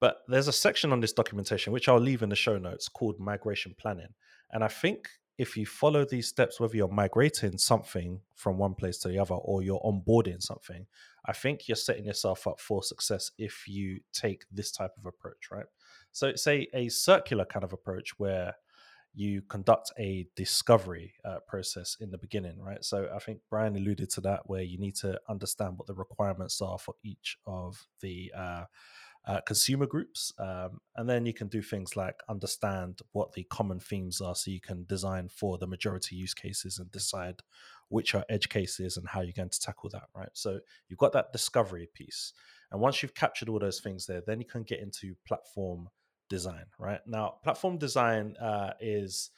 [0.00, 3.18] but there's a section on this documentation, which I'll leave in the show notes, called
[3.18, 4.12] migration planning.
[4.52, 8.98] And I think if you follow these steps, whether you're migrating something from one place
[8.98, 10.86] to the other or you're onboarding something,
[11.26, 15.48] I think you're setting yourself up for success if you take this type of approach,
[15.50, 15.66] right?
[16.12, 18.54] So it's a, a circular kind of approach where
[19.14, 22.84] you conduct a discovery uh, process in the beginning, right?
[22.84, 26.60] So I think Brian alluded to that, where you need to understand what the requirements
[26.60, 28.64] are for each of the uh,
[29.26, 30.32] uh, consumer groups.
[30.38, 34.50] Um, and then you can do things like understand what the common themes are so
[34.50, 37.40] you can design for the majority use cases and decide
[37.88, 40.30] which are edge cases and how you're going to tackle that, right?
[40.32, 40.58] So
[40.88, 42.32] you've got that discovery piece.
[42.72, 45.88] And once you've captured all those things there, then you can get into platform
[46.36, 47.02] design, right?
[47.06, 49.30] Now, platform design uh, is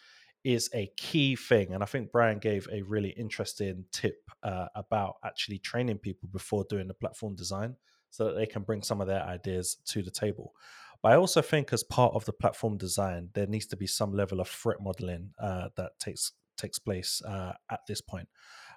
[0.44, 4.18] is a key thing, and I think Brian gave a really interesting tip
[4.50, 7.76] uh, about actually training people before doing the platform design,
[8.10, 10.52] so that they can bring some of their ideas to the table.
[11.02, 14.12] But I also think, as part of the platform design, there needs to be some
[14.12, 18.28] level of threat modeling uh, that takes takes place uh, at this point.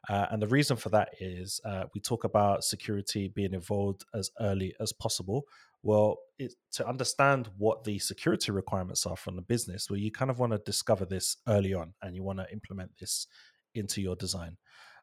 [0.08, 4.32] Uh, and the reason for that is uh, we talk about security being involved as
[4.39, 5.45] early as possible.
[5.82, 10.32] Well, it, to understand what the security requirements are from the business, well, you kind
[10.32, 13.28] of want to discover this early on and you want to implement this
[13.76, 14.58] into your design.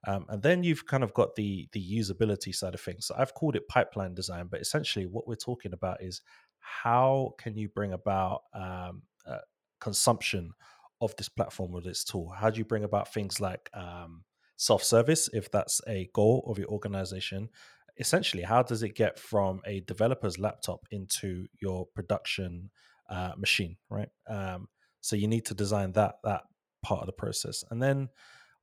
[0.07, 3.07] Um, and then you've kind of got the the usability side of things.
[3.07, 6.21] So I've called it pipeline design, but essentially what we're talking about is
[6.61, 9.39] how can you bring about um, uh,
[9.81, 10.53] consumption
[11.01, 12.29] of this platform or this tool?
[12.29, 14.25] How do you bring about things like um,
[14.57, 17.51] self service, if that's a goal of your organization?
[17.99, 22.71] essentially how does it get from a developer's laptop into your production
[23.09, 24.09] uh, machine right?
[24.29, 24.69] Um,
[25.01, 26.43] so you need to design that that
[26.83, 27.65] part of the process.
[27.71, 28.09] And then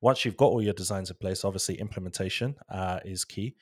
[0.02, 3.56] once you've got all your designs in place obviously implementation uh, is key.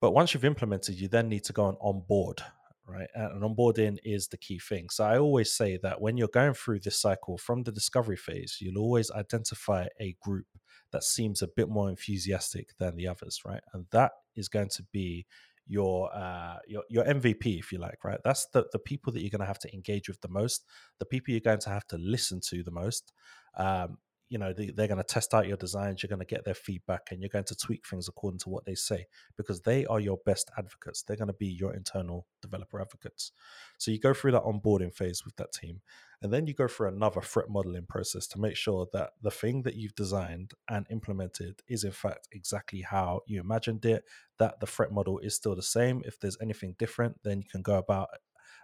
[0.00, 2.42] But once you've implemented you then need to go on onboard
[2.86, 3.08] right?
[3.14, 4.88] And onboarding is the key thing.
[4.90, 8.58] So i always say that when you're going through this cycle from the discovery phase
[8.60, 10.46] you'll always identify a group
[10.92, 13.62] that seems a bit more enthusiastic than the others, right?
[13.72, 15.26] And that is going to be
[15.66, 18.18] your uh, your your MVP, if you like, right?
[18.24, 20.64] That's the the people that you're going to have to engage with the most,
[20.98, 23.12] the people you're going to have to listen to the most.
[23.56, 23.98] Um,
[24.28, 26.54] you know they, they're going to test out your designs you're going to get their
[26.54, 29.06] feedback and you're going to tweak things according to what they say
[29.36, 31.02] because they are your best advocates.
[31.02, 33.32] They're going to be your internal developer advocates.
[33.78, 35.80] So you go through that onboarding phase with that team
[36.22, 39.62] and then you go through another threat modeling process to make sure that the thing
[39.62, 44.04] that you've designed and implemented is in fact exactly how you imagined it
[44.38, 46.02] that the threat model is still the same.
[46.04, 48.08] If there's anything different then you can go about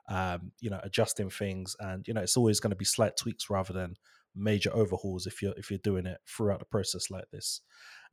[0.09, 3.49] um, you know, adjusting things, and you know, it's always going to be slight tweaks
[3.49, 3.97] rather than
[4.35, 7.61] major overhauls if you're if you're doing it throughout the process like this.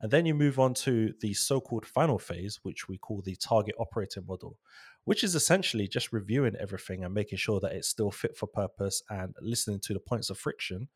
[0.00, 3.74] And then you move on to the so-called final phase, which we call the target
[3.78, 4.58] operating model,
[5.04, 9.02] which is essentially just reviewing everything and making sure that it's still fit for purpose
[9.10, 10.88] and listening to the points of friction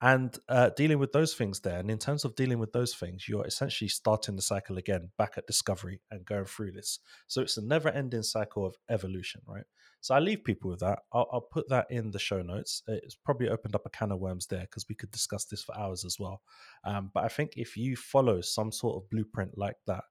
[0.00, 1.78] and uh, dealing with those things there.
[1.78, 5.34] And in terms of dealing with those things, you're essentially starting the cycle again back
[5.36, 7.00] at discovery and going through this.
[7.26, 9.64] So it's a never ending cycle of evolution, right?
[10.00, 11.00] So I leave people with that.
[11.12, 12.82] I'll, I'll put that in the show notes.
[12.86, 15.76] It's probably opened up a can of worms there because we could discuss this for
[15.76, 16.42] hours as well.
[16.84, 20.04] Um, but I think if you follow some sort of blueprint like that,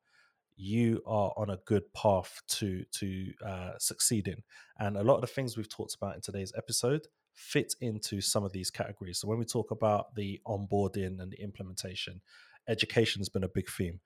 [0.57, 4.41] you are on a good path to to uh, succeeding.
[4.79, 7.07] And a lot of the things we've talked about in today's episode
[7.37, 9.19] fit into some of these categories.
[9.19, 12.19] So when we talk about the onboarding and the implementation,
[12.67, 13.99] education has been a big theme.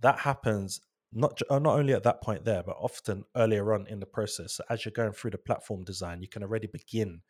[0.00, 0.80] That happens
[1.12, 4.54] not uh, not only at that point there, but often earlier on in the process.
[4.54, 7.20] So as you're going through the platform design, you can already begin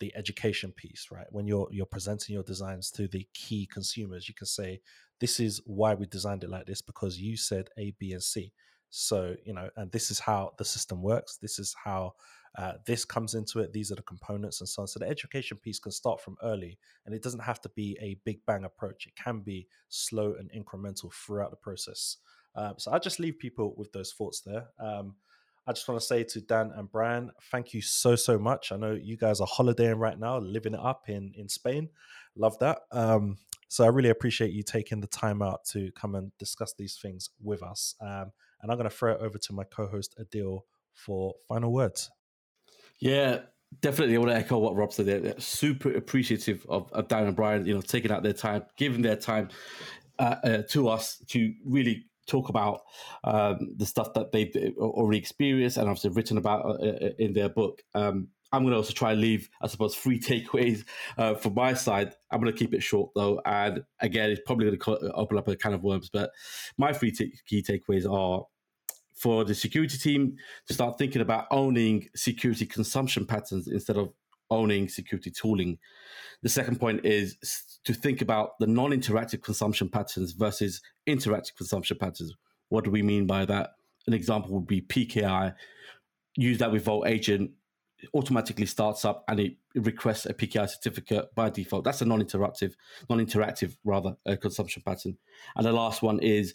[0.00, 1.26] the education piece, right?
[1.30, 4.80] When you're you're presenting your designs to the key consumers, you can say,
[5.20, 8.52] "This is why we designed it like this because you said A, B, and C."
[8.90, 11.36] So you know, and this is how the system works.
[11.36, 12.14] This is how
[12.56, 13.72] uh, this comes into it.
[13.72, 14.88] These are the components and so on.
[14.88, 18.18] So the education piece can start from early, and it doesn't have to be a
[18.24, 19.06] big bang approach.
[19.06, 22.16] It can be slow and incremental throughout the process.
[22.56, 24.68] Um, so I just leave people with those thoughts there.
[24.80, 25.14] Um,
[25.66, 28.72] I just want to say to Dan and Brian, thank you so so much.
[28.72, 31.90] I know you guys are holidaying right now, living it up in in Spain.
[32.34, 32.80] Love that.
[32.90, 33.36] Um,
[33.68, 37.30] so I really appreciate you taking the time out to come and discuss these things
[37.40, 37.94] with us.
[38.00, 42.10] Um, and I'm going to throw it over to my co-host Adil for final words.
[43.00, 43.40] Yeah,
[43.80, 44.16] definitely.
[44.16, 45.06] I want to echo what Rob said.
[45.06, 49.02] They're super appreciative of, of Dan and Brian, you know, taking out their time, giving
[49.02, 49.48] their time
[50.18, 52.82] uh, uh, to us to really talk about
[53.24, 57.48] um, the stuff that they've already experienced and obviously written about uh, uh, in their
[57.48, 57.82] book.
[57.94, 60.84] Um, I'm going to also try and leave, I suppose, three takeaways
[61.16, 62.14] uh, from my side.
[62.30, 65.48] I'm going to keep it short though, and again, it's probably going to open up
[65.48, 66.10] a can of worms.
[66.12, 66.30] But
[66.76, 68.44] my three t- key takeaways are
[69.20, 74.10] for the security team to start thinking about owning security consumption patterns instead of
[74.50, 75.78] owning security tooling.
[76.42, 77.36] The second point is
[77.84, 82.34] to think about the non interactive consumption patterns versus interactive consumption patterns.
[82.70, 83.72] What do we mean by that?
[84.06, 85.54] An example would be PKI.
[86.36, 87.50] Use that with Vault Agent,
[88.14, 91.84] automatically starts up and it requests a PKI certificate by default.
[91.84, 92.72] That's a non-interactive,
[93.10, 95.18] non-interactive rather uh, consumption pattern.
[95.56, 96.54] And the last one is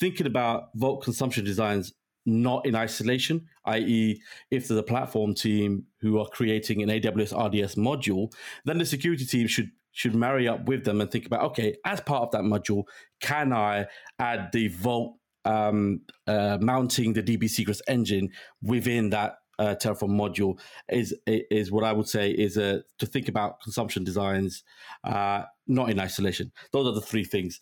[0.00, 1.92] thinking about Vault consumption designs
[2.26, 4.20] not in isolation, i.e.,
[4.50, 8.32] if there's a platform team who are creating an AWS RDS module,
[8.64, 12.00] then the security team should should marry up with them and think about okay, as
[12.00, 12.84] part of that module,
[13.20, 13.86] can I
[14.18, 15.16] add the Vault
[15.46, 20.60] um, uh, mounting the DB secrets engine within that uh, Terraform module
[20.90, 24.64] is is what I would say is uh, to think about consumption designs,
[25.04, 26.52] uh, not in isolation.
[26.72, 27.60] Those are the three things.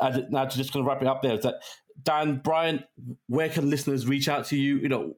[0.00, 1.54] And now, to just kind of wrap it up there, is that
[2.02, 2.84] Dan, Brian,
[3.28, 4.78] where can listeners reach out to you?
[4.78, 5.14] You know,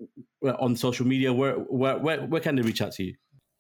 [0.59, 3.15] on social media, where where where, where can they reach out to you?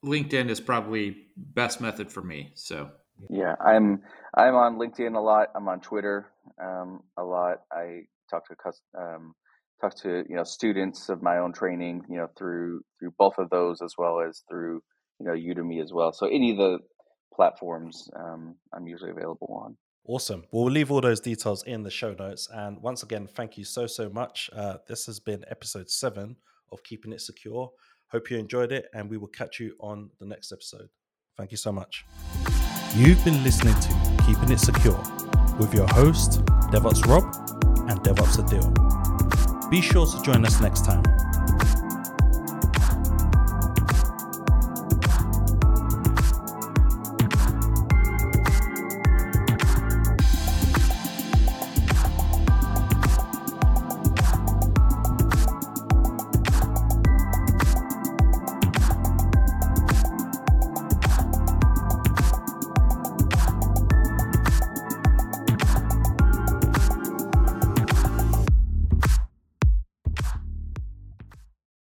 [0.04, 2.52] LinkedIn is probably best method for me.
[2.54, 2.90] So
[3.28, 4.02] yeah, I'm
[4.36, 5.48] I'm on LinkedIn a lot.
[5.54, 6.30] I'm on Twitter
[6.62, 7.58] um, a lot.
[7.72, 8.54] I talk to
[8.98, 9.34] um,
[9.80, 12.02] talk to you know students of my own training.
[12.08, 14.80] You know through through both of those as well as through
[15.20, 16.12] you know Udemy as well.
[16.12, 16.78] So any of the
[17.34, 19.76] platforms um, I'm usually available on.
[20.09, 20.44] Awesome.
[20.50, 22.48] Well, we'll leave all those details in the show notes.
[22.50, 24.48] And once again, thank you so, so much.
[24.56, 26.36] Uh, this has been episode seven
[26.72, 27.70] of Keeping It Secure.
[28.11, 30.88] Hope you enjoyed it, and we will catch you on the next episode.
[31.36, 32.06] Thank you so much.
[32.94, 34.98] You've been listening to Keeping It Secure
[35.59, 36.42] with your host,
[36.72, 37.24] DevOps Rob
[37.90, 39.70] and DevOps Adil.
[39.70, 41.02] Be sure to join us next time.